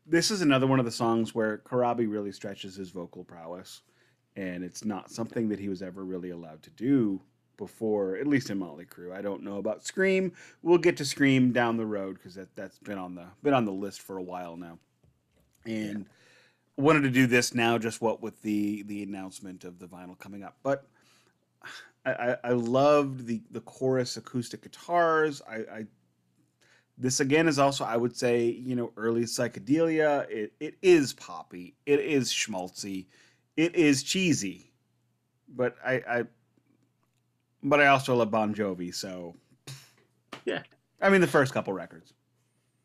[0.05, 3.81] this is another one of the songs where Corabi really stretches his vocal prowess,
[4.35, 7.21] and it's not something that he was ever really allowed to do
[7.57, 9.13] before, at least in Motley Crue.
[9.13, 10.33] I don't know about Scream.
[10.61, 13.65] We'll get to Scream down the road because that that's been on the been on
[13.65, 14.79] the list for a while now,
[15.65, 16.83] and yeah.
[16.83, 17.77] wanted to do this now.
[17.77, 20.87] Just what with the the announcement of the vinyl coming up, but.
[22.07, 25.41] I, I loved the, the chorus acoustic guitars.
[25.49, 25.85] I, I
[26.97, 30.29] this again is also I would say you know early psychedelia.
[30.29, 31.75] It it is poppy.
[31.85, 33.07] It is schmaltzy.
[33.57, 34.71] It is cheesy.
[35.49, 36.23] But I, I
[37.65, 39.35] but I also love Bon Jovi, so
[40.45, 40.61] yeah.
[41.01, 42.13] I mean, the first couple records.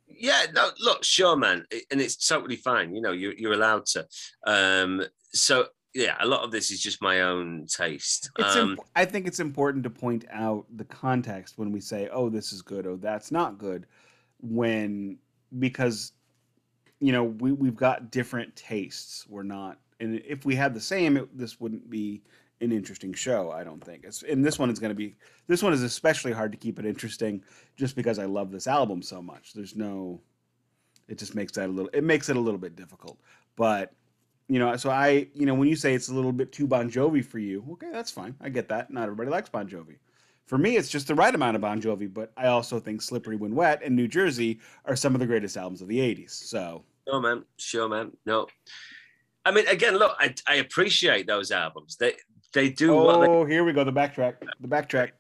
[0.09, 2.95] Yeah, no, look, sure, man, and it's totally fine.
[2.95, 4.07] You know, you're you're allowed to.
[4.47, 8.31] Um, so yeah, a lot of this is just my own taste.
[8.43, 12.29] Um, imp- I think it's important to point out the context when we say, "Oh,
[12.29, 13.87] this is good," "Oh, that's not good,"
[14.41, 15.19] when
[15.59, 16.13] because
[17.01, 19.27] you know we we've got different tastes.
[19.29, 22.23] We're not, and if we had the same, it, this wouldn't be
[22.61, 23.51] an interesting show.
[23.51, 24.05] I don't think.
[24.05, 25.17] It's, and this one is going to be.
[25.47, 27.43] This one is especially hard to keep it interesting,
[27.77, 29.53] just because I love this album so much.
[29.53, 30.21] There's no.
[31.09, 31.91] It just makes that a little.
[31.93, 33.19] It makes it a little bit difficult.
[33.57, 33.93] But
[34.49, 36.91] you know, so I, you know, when you say it's a little bit too Bon
[36.91, 38.35] Jovi for you, okay, that's fine.
[38.41, 38.91] I get that.
[38.91, 39.97] Not everybody likes Bon Jovi.
[40.47, 43.37] For me, it's just the right amount of Bon Jovi, but I also think Slippery
[43.37, 46.31] When Wet and New Jersey are some of the greatest albums of the 80s.
[46.31, 47.45] So, no, man.
[47.57, 48.11] Sure, man.
[48.27, 48.49] No.
[49.45, 51.97] I mean, again, look, I, I appreciate those albums.
[51.97, 52.15] They
[52.53, 52.97] they do.
[52.97, 53.85] Oh, they, here we go.
[53.85, 54.35] The backtrack.
[54.61, 55.11] The backtrack.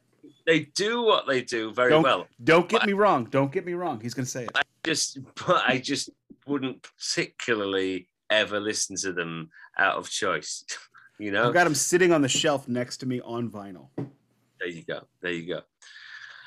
[0.46, 2.26] They do what they do very don't, well.
[2.42, 3.24] Don't get but me wrong.
[3.24, 4.00] Don't get me wrong.
[4.00, 4.50] He's going to say it.
[4.54, 6.10] I just, but I just
[6.46, 10.64] wouldn't particularly ever listen to them out of choice.
[11.18, 13.88] you know, I've got them sitting on the shelf next to me on vinyl.
[13.96, 15.06] There you go.
[15.20, 15.60] There you go.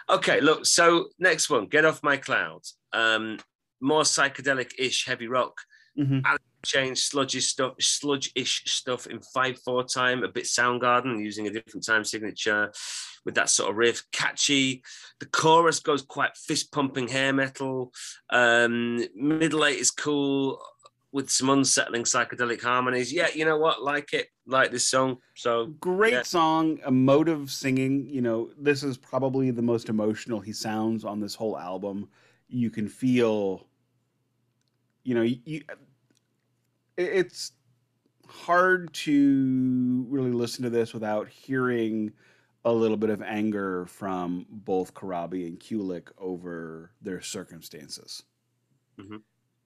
[0.10, 0.66] Okay, look.
[0.66, 2.62] So next one, get off my cloud.
[2.92, 3.40] Um,
[3.80, 5.62] more psychedelic-ish heavy rock.
[5.98, 6.20] Mm-hmm.
[6.66, 10.24] Change sludgy stuff, sludge-ish stuff in five four time.
[10.24, 12.72] A bit Soundgarden using a different time signature
[13.26, 14.04] with that sort of riff.
[14.12, 14.84] Catchy.
[15.20, 17.92] The chorus goes quite fist pumping hair metal.
[18.30, 20.62] Um, middle eight is cool
[21.12, 23.14] with some unsettling psychedelic harmonies.
[23.14, 23.84] Yeah, you know what?
[23.84, 25.18] Like it, like this song.
[25.36, 26.24] So great yeah.
[26.24, 28.10] song, emotive singing.
[28.10, 32.10] You know, this is probably the most emotional he sounds on this whole album.
[32.48, 33.68] You can feel,
[35.04, 35.62] you know, you,
[36.98, 37.52] it's
[38.28, 42.12] hard to really listen to this without hearing
[42.66, 48.24] a little bit of anger from both Corabi and Kulick over their circumstances.
[49.00, 49.18] Mm-hmm.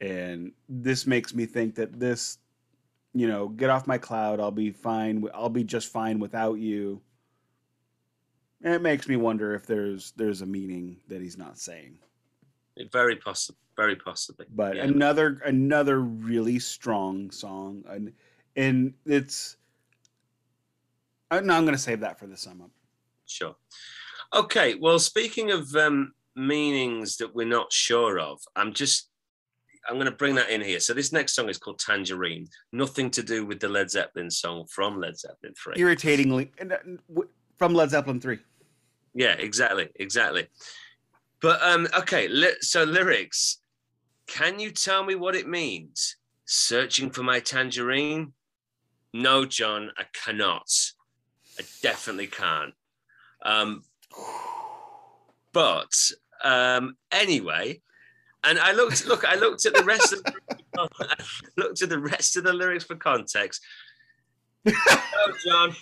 [0.01, 2.37] And this makes me think that this
[3.13, 7.01] you know get off my cloud i'll be fine i'll be just fine without you.
[8.63, 11.99] And it makes me wonder if there's there's a meaning that he's not saying
[12.91, 14.83] very possible very possibly but yeah.
[14.83, 18.11] another another really strong song and
[18.55, 19.57] and it's
[21.31, 22.71] uh, no i'm going to save that for the sum up
[23.25, 23.55] sure
[24.33, 29.09] okay well speaking of um meanings that we're not sure of i'm just
[29.87, 30.79] I'm going to bring that in here.
[30.79, 32.47] So this next song is called Tangerine.
[32.73, 35.75] Nothing to do with the Led Zeppelin song from Led Zeppelin 3.
[35.77, 36.75] Irritatingly uh,
[37.57, 38.37] from Led Zeppelin 3.
[39.13, 40.47] Yeah, exactly, exactly.
[41.41, 42.29] But um okay,
[42.61, 43.59] so lyrics.
[44.27, 46.17] Can you tell me what it means?
[46.45, 48.33] Searching for my tangerine?
[49.13, 50.69] No, John, I cannot.
[51.59, 52.73] I definitely can't.
[53.43, 53.83] Um
[55.53, 55.93] but
[56.43, 57.81] um anyway,
[58.43, 60.21] and I looked, look, I looked at the rest of,
[60.77, 60.87] I
[61.57, 63.61] looked at the rest of the lyrics for context.
[64.65, 64.73] no,
[65.45, 65.75] John,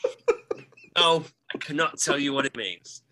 [0.97, 3.03] no, I cannot tell you what it means.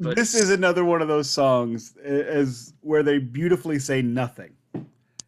[0.00, 4.52] But this is another one of those songs as where they beautifully say nothing.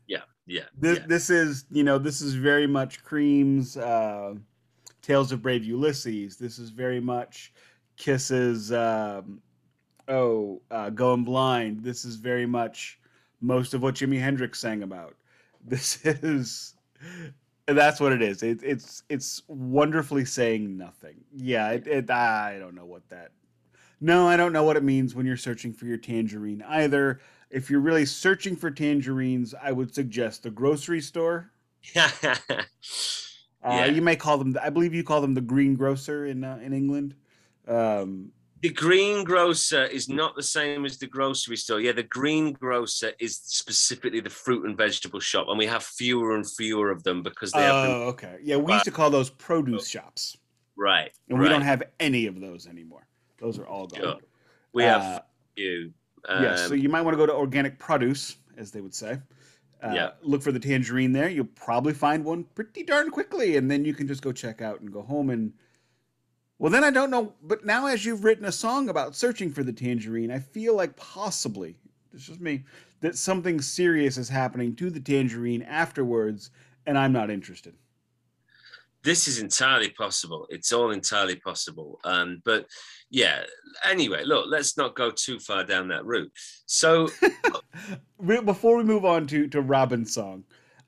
[0.07, 0.65] Yeah, yeah.
[0.77, 1.05] This yeah.
[1.07, 4.35] this is you know this is very much Cream's uh,
[5.03, 6.37] Tales of Brave Ulysses.
[6.37, 7.53] This is very much
[7.97, 9.41] Kiss's um,
[10.09, 11.85] oh uh, Going Blind.
[11.85, 12.99] This is very much
[13.41, 15.15] most of what Jimi Hendrix sang about.
[15.69, 16.77] This is
[17.67, 18.45] that's what it is.
[18.45, 21.17] It, it's it's wonderfully saying nothing.
[21.35, 23.33] Yeah, it, it, I don't know what that.
[24.01, 27.21] No, I don't know what it means when you're searching for your tangerine either.
[27.51, 31.51] If you're really searching for tangerines, I would suggest the grocery store.
[31.95, 32.13] yeah.
[33.63, 34.57] Uh, you may call them.
[34.63, 37.15] I believe you call them the green grocer in uh, in England.
[37.67, 38.33] Um,
[38.63, 41.81] the greengrocer is not the same as the grocery store.
[41.81, 46.49] Yeah, the greengrocer is specifically the fruit and vegetable shop, and we have fewer and
[46.49, 47.91] fewer of them because they oh, have.
[47.91, 48.37] Oh, okay.
[48.43, 50.37] Yeah, we used to call those produce shops.
[50.77, 51.11] Right.
[51.29, 51.45] And right.
[51.45, 53.07] we don't have any of those anymore.
[53.39, 54.01] Those are all gone.
[54.01, 54.17] Sure.
[54.73, 55.21] We have uh,
[55.57, 55.93] few.
[56.29, 59.19] Um, yes, so you might want to go to organic produce, as they would say.
[59.83, 60.11] Uh, yeah.
[60.23, 61.29] Look for the tangerine there.
[61.29, 64.81] You'll probably find one pretty darn quickly, and then you can just go check out
[64.81, 65.53] and go home and
[66.59, 67.35] well, then I don't know.
[67.43, 70.97] But now, as you've written a song about searching for the tangerine, I feel like
[70.97, 71.77] possibly,
[72.15, 72.65] it's just me,
[73.01, 76.51] that something serious is happening to the tangerine afterwards,
[76.87, 77.75] and I'm not interested.
[79.03, 80.47] This is entirely possible.
[80.49, 82.01] It's all entirely possible.
[82.05, 82.67] Um, but
[83.11, 83.43] yeah,
[83.85, 86.33] anyway, look, let's not go too far down that route.
[86.67, 87.09] So,
[88.45, 90.45] before we move on to, to Robin's song,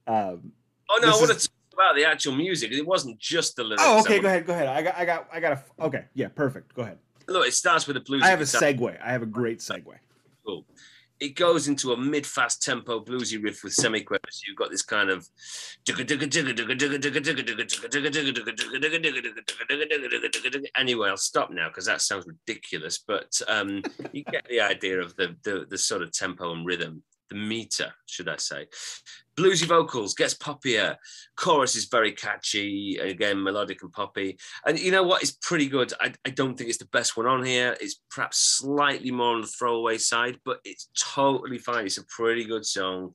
[0.07, 0.53] um,
[0.91, 1.45] oh no, I want is...
[1.45, 2.73] to talk about the actual music.
[2.73, 3.83] It wasn't just the lyrics.
[3.87, 4.21] Oh, okay.
[4.21, 4.47] Go ahead.
[4.47, 4.69] Go ahead.
[4.69, 4.97] I got.
[4.97, 5.29] I got.
[5.33, 5.85] I got a.
[5.85, 6.05] Okay.
[6.15, 6.29] Yeah.
[6.29, 6.75] Perfect.
[6.75, 6.99] Go ahead.
[7.29, 8.23] Look, it starts with a blues.
[8.25, 8.99] I have a segue.
[9.05, 9.95] I have a great segue.
[10.45, 10.65] Cool.
[11.21, 14.41] It goes into a mid-fast tempo bluesy riff with semiquavers.
[14.47, 15.29] You've got this kind of
[20.77, 21.09] anyway.
[21.09, 25.37] I'll stop now because that sounds ridiculous, but um, you get the idea of the,
[25.43, 28.67] the the sort of tempo and rhythm the meter, should I say.
[29.37, 30.97] Bluesy vocals, gets poppier.
[31.37, 34.37] Chorus is very catchy, again, melodic and poppy.
[34.67, 35.23] And you know what?
[35.23, 35.93] It's pretty good.
[36.01, 37.77] I, I don't think it's the best one on here.
[37.81, 41.87] It's perhaps slightly more on the throwaway side, but it's totally fine.
[41.87, 43.15] It's a pretty good song.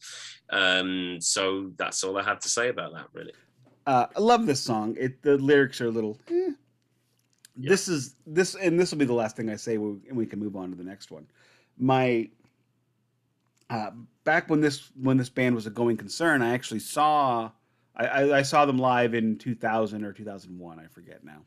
[0.49, 3.33] Um, so that's all I have to say about that, really.
[3.85, 4.95] Uh, I love this song.
[4.97, 6.17] It the lyrics are a little.
[6.29, 6.51] Eh.
[7.55, 7.69] Yeah.
[7.69, 10.39] This is this, and this will be the last thing I say, and we can
[10.39, 11.27] move on to the next one.
[11.77, 12.29] My
[13.69, 13.91] uh,
[14.23, 17.51] back when this when this band was a going concern, I actually saw
[17.95, 20.79] I, I, I saw them live in 2000 or 2001.
[20.79, 21.41] I forget now.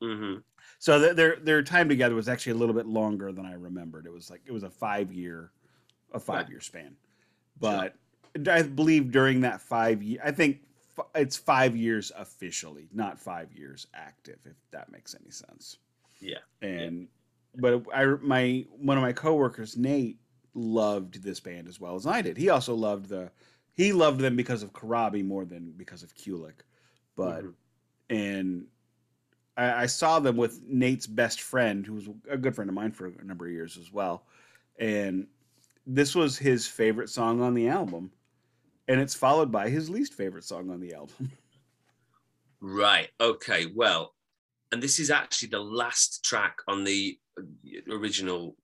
[0.00, 0.36] hmm
[0.78, 4.06] So their their their time together was actually a little bit longer than I remembered.
[4.06, 5.52] It was like it was a five year,
[6.12, 6.96] a five year span.
[7.58, 7.94] But
[8.48, 10.60] I believe during that five year, I think
[10.98, 15.78] f- it's five years officially, not five years active, if that makes any sense.
[16.20, 16.38] Yeah.
[16.62, 17.08] And
[17.56, 20.18] but I my one of my coworkers, Nate,
[20.54, 22.36] loved this band as well as I did.
[22.36, 23.30] He also loved the
[23.74, 26.60] he loved them because of Corabi more than because of Kulick.
[27.16, 27.54] But Mhm.
[28.10, 28.66] and
[29.56, 32.92] I, I saw them with Nate's best friend, who was a good friend of mine
[32.92, 34.26] for a number of years as well.
[34.78, 35.26] And
[35.86, 38.12] this was his favorite song on the album.
[38.88, 41.30] And it's followed by his least favorite song on the album.
[42.60, 43.10] Right.
[43.20, 43.66] Okay.
[43.66, 44.14] Well,
[44.70, 47.18] and this is actually the last track on the
[47.90, 48.56] original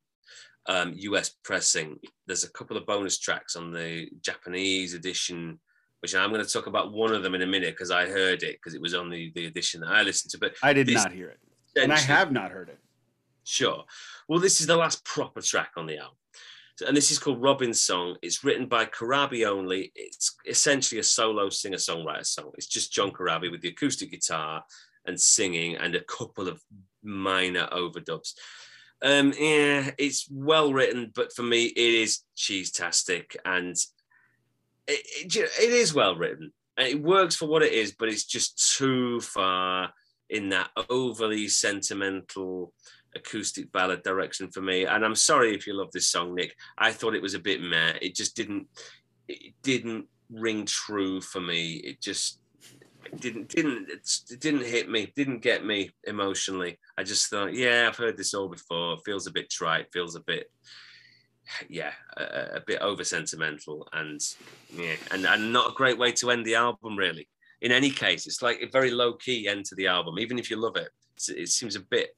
[0.68, 1.98] um, US pressing.
[2.26, 5.58] There's a couple of bonus tracks on the Japanese edition,
[6.00, 8.42] which I'm going to talk about one of them in a minute because I heard
[8.42, 10.38] it because it was on the, the edition that I listened to.
[10.38, 11.38] But I did not hear it.
[11.80, 12.78] And I have not heard it.
[13.44, 13.84] Sure.
[14.28, 16.16] Well, this is the last proper track on the album.
[16.76, 18.16] So- And this is called Robin's Song.
[18.20, 19.90] It's written by Corabi only.
[19.94, 22.52] It's essentially a solo singer songwriter song.
[22.58, 24.64] It's just Jon Corabi with the acoustic guitar
[25.06, 26.62] and singing and a couple of
[27.02, 28.34] minor overdubs.
[29.00, 33.76] Um, yeah, it's well written, but for me, it is cheese-tastic and
[34.86, 36.52] it, it, it is well written.
[36.76, 39.92] And It works for what it is, but it's just too far
[40.30, 42.72] in that overly sentimental
[43.14, 44.84] acoustic ballad direction for me.
[44.84, 46.54] And I'm sorry if you love this song, Nick.
[46.76, 47.94] I thought it was a bit meh.
[48.02, 48.66] It just didn't.
[49.28, 51.74] It didn't ring true for me.
[51.74, 52.40] It just
[53.18, 55.12] didn't didn't it didn't hit me.
[55.14, 56.78] Didn't get me emotionally.
[56.96, 58.98] I just thought, yeah, I've heard this all before.
[59.04, 59.92] Feels a bit trite.
[59.92, 60.50] Feels a bit.
[61.68, 64.20] Yeah, a, a bit over sentimental and
[64.74, 67.28] yeah, and, and not a great way to end the album, really.
[67.60, 70.50] In any case, it's like a very low key end to the album, even if
[70.50, 70.90] you love it.
[71.28, 72.10] It seems a bit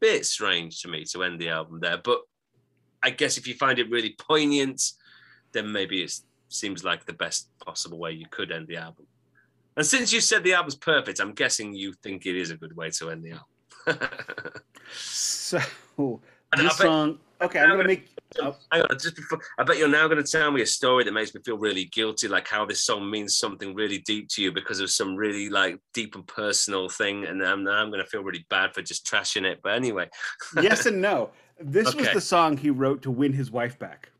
[0.00, 1.98] bit strange to me to end the album there.
[1.98, 2.20] But
[3.02, 4.82] I guess if you find it really poignant,
[5.52, 6.12] then maybe it
[6.48, 9.06] seems like the best possible way you could end the album.
[9.78, 12.76] And since you said the album's perfect, I'm guessing you think it is a good
[12.76, 13.38] way to end the
[13.86, 14.10] album.
[14.90, 15.60] So
[16.52, 18.08] And this bet- song okay, I'm gonna make
[18.40, 21.04] oh, Hang on, just before, I bet you're now going to tell me a story
[21.04, 24.42] that makes me feel really guilty, like how this song means something really deep to
[24.42, 28.10] you because of some really like deep and personal thing, and I'm I'm going to
[28.10, 29.60] feel really bad for just trashing it.
[29.62, 30.08] But anyway,
[30.60, 31.30] yes and no.
[31.60, 34.10] This was the song he wrote to win his wife back.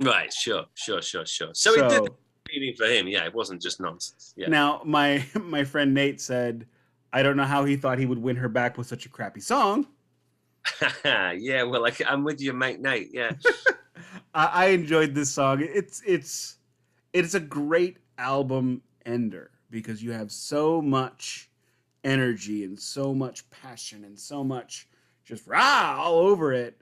[0.00, 1.50] right, sure, sure, sure, sure.
[1.52, 2.16] So, he did So-
[2.52, 3.08] meaning for him.
[3.08, 4.34] Yeah, it wasn't just nonsense.
[4.36, 4.48] Yeah.
[4.48, 6.66] Now, my my friend Nate said,
[7.12, 9.40] I don't know how he thought he would win her back with such a crappy
[9.40, 9.86] song.
[11.04, 13.10] yeah, well, like, I'm with you, mate, Nate.
[13.12, 13.32] Yeah.
[14.34, 15.60] I, I enjoyed this song.
[15.62, 16.56] It's it's
[17.12, 21.50] it's a great album ender because you have so much
[22.04, 24.88] energy and so much passion and so much
[25.24, 26.80] just rah all over it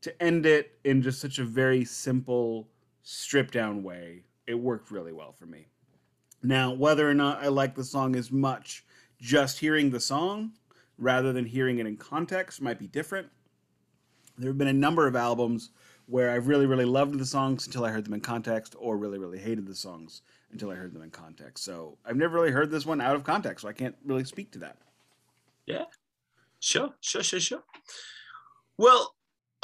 [0.00, 2.68] to end it in just such a very simple,
[3.02, 4.24] stripped down way.
[4.48, 5.66] It worked really well for me.
[6.42, 8.82] Now, whether or not I like the song as much,
[9.20, 10.52] just hearing the song
[10.96, 13.28] rather than hearing it in context might be different.
[14.38, 15.70] There have been a number of albums
[16.06, 19.18] where I've really, really loved the songs until I heard them in context, or really,
[19.18, 21.62] really hated the songs until I heard them in context.
[21.62, 24.50] So I've never really heard this one out of context, so I can't really speak
[24.52, 24.78] to that.
[25.66, 25.84] Yeah,
[26.60, 27.62] sure, sure, sure, sure.
[28.78, 29.14] Well,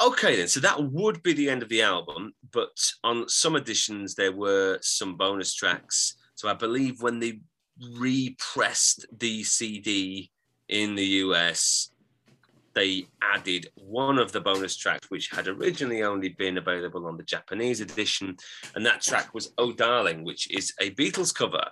[0.01, 0.47] okay then.
[0.47, 4.79] So that would be the end of the album, but on some editions there were
[4.81, 6.15] some bonus tracks.
[6.35, 7.39] So I believe when they
[7.97, 10.31] repressed the CD
[10.69, 11.91] in the US,
[12.73, 17.23] they added one of the bonus tracks, which had originally only been available on the
[17.23, 18.35] Japanese edition,
[18.75, 21.63] and that track was "Oh Darling," which is a Beatles cover.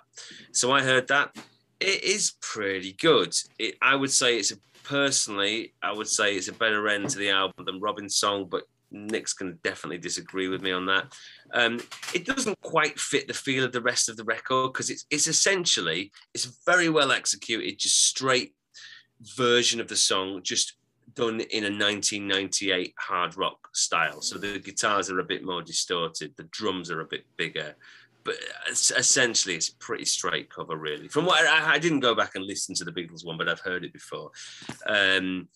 [0.52, 1.36] So I heard that.
[1.78, 3.34] It is pretty good.
[3.58, 7.18] It, I would say it's a personally, I would say it's a better end to
[7.18, 11.12] the album than Robin's song, but Nick's can definitely disagree with me on that.
[11.52, 11.80] Um,
[12.14, 15.26] it doesn't quite fit the feel of the rest of the record because it's it's
[15.26, 18.54] essentially it's very well executed, just straight
[19.36, 20.76] version of the song, just
[21.14, 24.20] done in a 1998 hard rock style.
[24.20, 27.76] So the guitars are a bit more distorted, the drums are a bit bigger,
[28.24, 28.36] but
[28.70, 31.08] essentially it's a pretty straight cover, really.
[31.08, 33.60] From what I, I didn't go back and listen to the Beatles one, but I've
[33.60, 34.30] heard it before.
[34.86, 35.48] Um,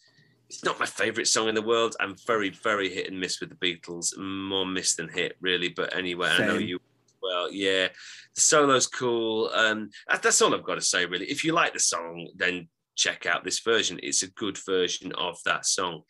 [0.49, 1.97] it's not my favorite song in the world.
[2.01, 5.69] I'm very, very hit and miss with the Beatles, more miss than hit, really.
[5.69, 6.43] But anyway, Same.
[6.43, 6.79] I know you
[7.23, 7.51] well.
[7.53, 7.89] Yeah,
[8.35, 9.51] the solo's cool.
[9.55, 9.91] Um,
[10.23, 11.27] that's all I've got to say, really.
[11.27, 14.01] If you like the song, then check out this version.
[14.03, 16.03] It's a good version of that song.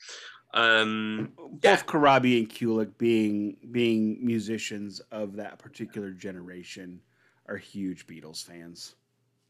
[0.55, 1.77] Um, Both yeah.
[1.83, 7.01] Corabi and Kulick being being musicians of that particular generation
[7.47, 8.95] are huge Beatles fans.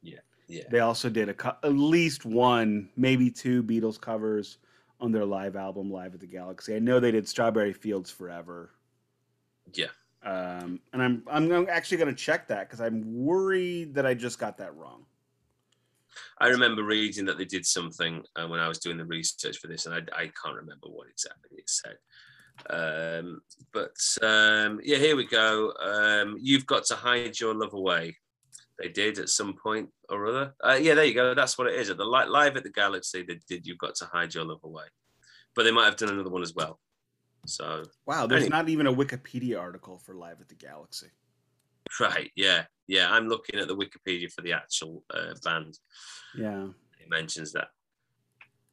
[0.03, 0.64] Yeah, yeah.
[0.70, 4.59] They also did a at least one, maybe two Beatles covers
[5.01, 6.74] on their live album, Live at the Galaxy.
[6.74, 8.70] I know they did Strawberry Fields Forever.
[9.72, 9.86] Yeah.
[10.24, 14.38] Um, and I'm I'm actually going to check that because I'm worried that I just
[14.38, 15.05] got that wrong.
[16.41, 19.66] I remember reading that they did something uh, when I was doing the research for
[19.66, 21.97] this, and I, I can't remember what exactly it said.
[22.70, 23.41] Um,
[23.72, 25.72] but um, yeah, here we go.
[25.80, 28.16] Um, You've got to hide your love away.
[28.78, 30.55] They did at some point or other.
[30.62, 31.34] Uh, yeah, there you go.
[31.34, 31.91] That's what it is.
[31.91, 33.66] At the li- live at the Galaxy, they did.
[33.66, 34.84] You've got to hide your love away,
[35.57, 36.78] but they might have done another one as well.
[37.47, 38.57] So wow, there's anyway.
[38.57, 41.09] not even a Wikipedia article for Live at the Galaxy.
[42.01, 42.30] Right.
[42.36, 42.64] Yeah.
[42.89, 43.09] Yeah.
[43.11, 45.78] I'm looking at the Wikipedia for the actual uh, band.
[46.36, 46.68] Yeah.
[47.01, 47.68] It mentions that.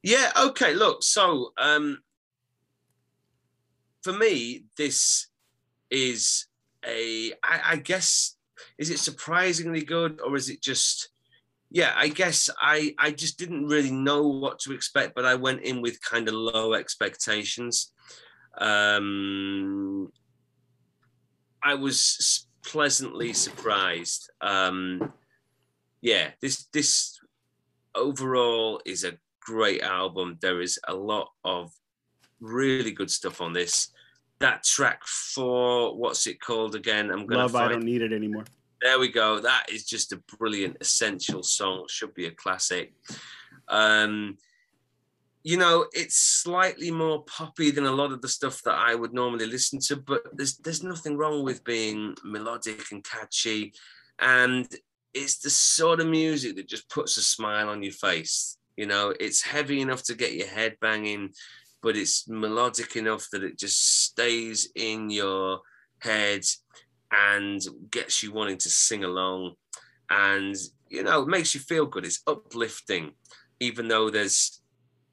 [0.02, 0.32] Yeah.
[0.40, 0.74] Okay.
[0.74, 1.04] Look.
[1.04, 2.00] So, um,
[4.04, 5.28] for me, this
[5.90, 6.48] is
[6.86, 7.34] a.
[7.44, 8.38] I, I guess,
[8.78, 11.10] is it surprisingly good or is it just?
[11.72, 15.64] Yeah, I guess I I just didn't really know what to expect, but I went
[15.64, 17.92] in with kind of low expectations.
[18.60, 20.12] Um,
[21.64, 24.30] I was pleasantly surprised.
[24.42, 25.14] Um,
[26.02, 27.20] yeah, this this
[27.94, 30.38] overall is a great album.
[30.42, 31.72] There is a lot of
[32.40, 33.90] really good stuff on this.
[34.40, 37.10] That track for what's it called again?
[37.12, 37.52] I'm gonna love.
[37.52, 37.70] Find...
[37.70, 38.46] I don't need it anymore.
[38.82, 39.40] There we go.
[39.40, 41.86] That is just a brilliant, essential song.
[41.90, 42.94] Should be a classic.
[43.68, 44.38] Um,
[45.46, 49.14] you know, it's slightly more poppy than a lot of the stuff that I would
[49.14, 53.72] normally listen to, but there's there's nothing wrong with being melodic and catchy.
[54.18, 54.68] And
[55.14, 58.58] it's the sort of music that just puts a smile on your face.
[58.76, 61.30] You know, it's heavy enough to get your head banging,
[61.84, 65.60] but it's melodic enough that it just stays in your
[66.00, 66.42] head
[67.12, 69.54] and gets you wanting to sing along.
[70.10, 70.56] And,
[70.90, 72.04] you know, it makes you feel good.
[72.04, 73.12] It's uplifting,
[73.60, 74.60] even though there's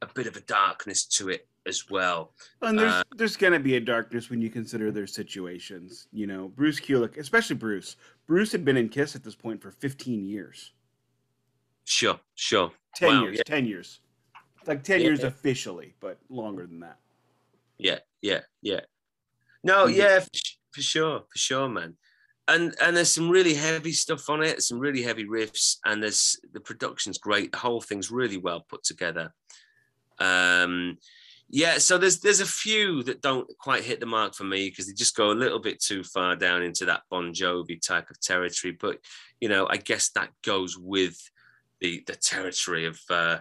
[0.02, 2.32] a bit of a darkness to it as well.
[2.60, 6.08] And there's uh, there's gonna be a darkness when you consider their situations.
[6.12, 7.96] You know, Bruce Kulick, especially Bruce.
[8.26, 10.72] Bruce had been in Kiss at this point for 15 years.
[11.84, 12.72] Sure, sure.
[12.96, 13.42] 10 wow, years, yeah.
[13.44, 14.00] 10 years.
[14.66, 15.26] Like 10 yeah, years yeah.
[15.26, 16.98] officially, but longer than that.
[17.78, 18.80] Yeah, yeah, yeah.
[19.64, 19.98] No, mm-hmm.
[19.98, 20.28] yeah, for,
[20.72, 21.96] for sure, for sure, man.
[22.48, 26.36] And and there's some really heavy stuff on it, some really heavy riffs, and there's
[26.52, 27.52] the production's great.
[27.52, 29.32] The whole thing's really well put together.
[30.22, 30.98] Um,
[31.50, 34.86] yeah, so there's there's a few that don't quite hit the mark for me because
[34.86, 38.18] they just go a little bit too far down into that Bon Jovi type of
[38.20, 38.76] territory.
[38.80, 38.98] But
[39.40, 41.18] you know, I guess that goes with
[41.80, 43.38] the the territory of uh,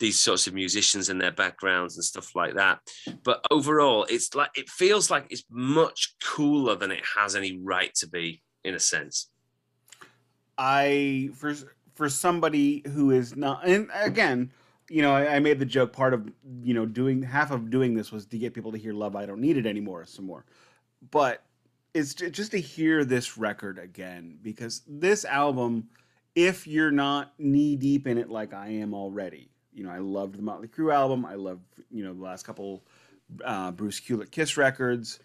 [0.00, 2.80] these sorts of musicians and their backgrounds and stuff like that.
[3.22, 7.94] But overall, it's like it feels like it's much cooler than it has any right
[7.96, 9.30] to be, in a sense.
[10.58, 11.54] I for
[11.94, 14.50] for somebody who is not, and again
[14.88, 15.92] you know, I, I, made the joke.
[15.92, 16.30] Part of
[16.62, 19.26] you know doing half of doing this was to get people to hear "Love I
[19.26, 20.44] Don't Need It Anymore" some more,
[21.10, 21.42] but
[21.94, 25.88] it's just to hear this record again because this album,
[26.34, 30.36] if you're not knee deep in it like I am already, you know, I loved
[30.36, 31.24] the Motley Crue album.
[31.24, 31.60] I love
[31.90, 32.84] you know the last couple
[33.44, 35.18] uh, Bruce Kulick Kiss records.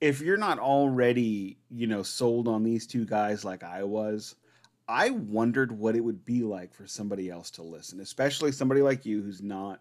[0.00, 4.36] If you're not already you know sold on these two guys like I was,
[4.86, 9.06] I wondered what it would be like for somebody else to listen, especially somebody like
[9.06, 9.80] you who's not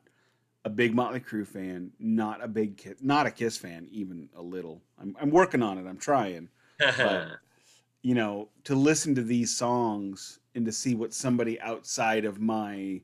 [0.66, 4.41] a big Motley Crue fan, not a big Kiss, not a Kiss fan, even a
[4.41, 4.82] little.
[5.01, 5.88] I'm, I'm working on it.
[5.88, 6.47] I'm trying.
[6.80, 7.28] but,
[8.01, 13.01] you know, to listen to these songs and to see what somebody outside of my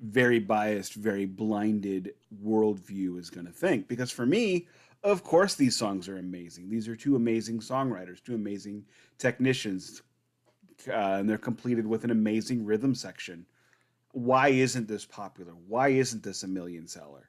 [0.00, 2.12] very biased, very blinded
[2.44, 3.88] worldview is going to think.
[3.88, 4.66] Because for me,
[5.04, 6.68] of course, these songs are amazing.
[6.68, 8.84] These are two amazing songwriters, two amazing
[9.18, 10.02] technicians,
[10.88, 13.46] uh, and they're completed with an amazing rhythm section.
[14.12, 15.52] Why isn't this popular?
[15.52, 17.28] Why isn't this a million seller?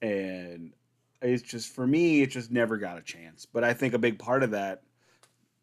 [0.00, 0.72] And
[1.20, 3.46] it's just for me, it just never got a chance.
[3.46, 4.82] But I think a big part of that,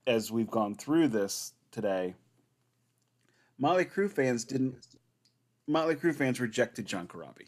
[0.08, 2.16] as we've gone through this today,
[3.58, 4.76] Motley Crue fans didn't.
[5.68, 7.48] Motley Crue fans rejected Jon Corabi,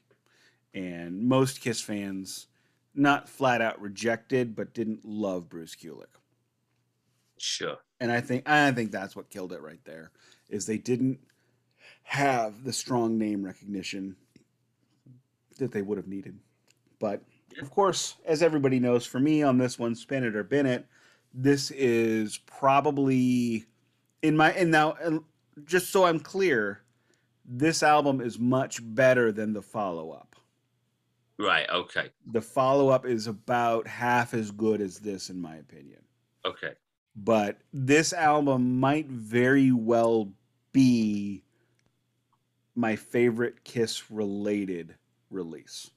[0.74, 2.48] and most Kiss fans
[2.94, 6.06] not flat out rejected, but didn't love Bruce Kulick.
[7.38, 7.78] Sure.
[8.02, 10.12] And I think I think that's what killed it right there.
[10.50, 11.20] Is they didn't
[12.02, 14.16] have the strong name recognition
[15.60, 16.40] that they would have needed.
[17.00, 17.22] But
[17.62, 20.88] of course, as everybody knows, for me on this one, spin it or bin it,
[21.32, 23.66] this is probably
[24.24, 25.22] in my and now and
[25.66, 26.82] just so I'm clear,
[27.46, 30.36] this album is much better than the follow up.
[31.38, 31.70] Right.
[31.70, 32.10] Okay.
[32.32, 36.00] The follow up is about half as good as this, in my opinion.
[36.46, 36.74] Okay.
[37.16, 40.32] But this album might very well
[40.72, 41.44] be
[42.76, 44.96] my favorite Kiss related
[45.30, 45.90] release.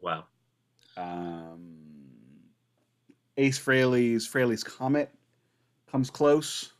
[0.00, 0.24] Wow.
[0.96, 1.78] Um,
[3.36, 5.10] Ace Frehley's Frehley's Comet
[5.90, 6.72] comes close,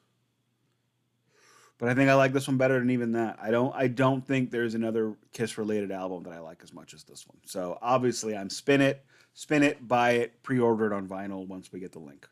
[1.78, 3.38] but I think I like this one better than even that.
[3.40, 6.92] I don't I don't think there's another Kiss related album that I like as much
[6.92, 7.38] as this one.
[7.46, 11.80] So obviously I'm spin it, spin it, buy it, pre-order it on vinyl once we
[11.80, 12.28] get the link.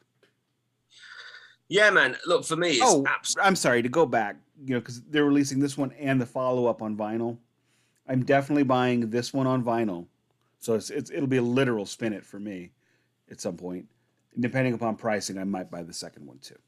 [1.71, 2.17] Yeah, man.
[2.27, 2.81] Look for me.
[2.83, 4.37] oh, abs- I'm sorry to go back.
[4.63, 7.39] You know, because they're releasing this one and the follow up on vinyl.
[8.07, 10.07] I'm definitely buying this one on vinyl,
[10.59, 12.73] so it's, it's it'll be a literal spin it for me
[13.31, 13.87] at some point.
[14.39, 16.59] depending upon pricing, I might buy the second one too,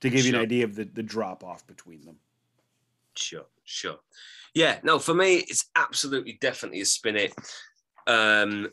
[0.00, 0.30] to give sure.
[0.30, 2.16] you an idea of the the drop off between them.
[3.14, 3.98] Sure, sure.
[4.54, 7.34] Yeah, no, for me, it's absolutely definitely a spin it.
[8.06, 8.68] Um,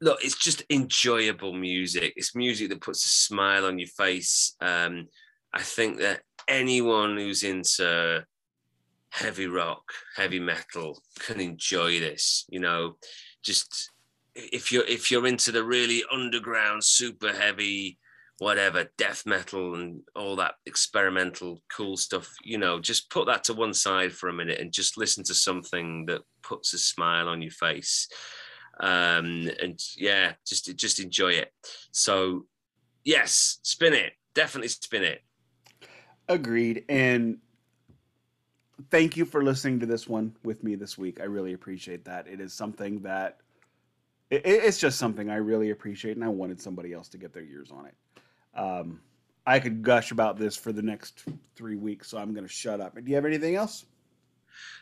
[0.00, 2.14] look, it's just enjoyable music.
[2.16, 4.56] It's music that puts a smile on your face.
[4.60, 5.08] Um,
[5.52, 8.24] I think that anyone who's into
[9.10, 9.82] heavy rock,
[10.16, 12.46] heavy metal can enjoy this.
[12.48, 12.96] You know,
[13.42, 13.90] just
[14.34, 17.98] if you're if you're into the really underground, super heavy,
[18.38, 23.54] whatever, death metal and all that experimental cool stuff, you know, just put that to
[23.54, 27.42] one side for a minute and just listen to something that puts a smile on
[27.42, 28.08] your face
[28.80, 31.52] um, and yeah, just just enjoy it.
[31.92, 32.46] So
[33.04, 35.22] yes, spin it, definitely spin it.
[36.28, 37.38] Agreed, and
[38.90, 41.20] thank you for listening to this one with me this week.
[41.20, 42.26] I really appreciate that.
[42.26, 43.38] It is something that
[44.30, 47.44] it, it's just something I really appreciate, and I wanted somebody else to get their
[47.44, 47.94] ears on it.
[48.58, 49.00] Um,
[49.46, 51.24] I could gush about this for the next
[51.56, 52.94] three weeks, so I'm going to shut up.
[52.94, 53.84] Do you have anything else?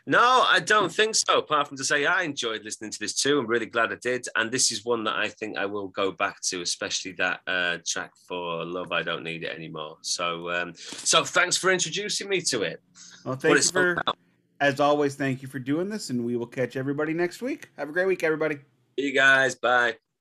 [0.06, 1.38] No, I don't think so.
[1.38, 3.38] Apart from to say, I enjoyed listening to this too.
[3.38, 4.26] I'm really glad I did.
[4.36, 7.78] And this is one that I think I will go back to, especially that uh,
[7.86, 9.98] track for "Love." I don't need it anymore.
[10.00, 12.80] So, um, so thanks for introducing me to it.
[13.24, 14.02] Well, thank you for,
[14.60, 17.68] as always, thank you for doing this, and we will catch everybody next week.
[17.76, 18.56] Have a great week, everybody.
[18.98, 19.54] See you guys.
[19.54, 19.96] Bye.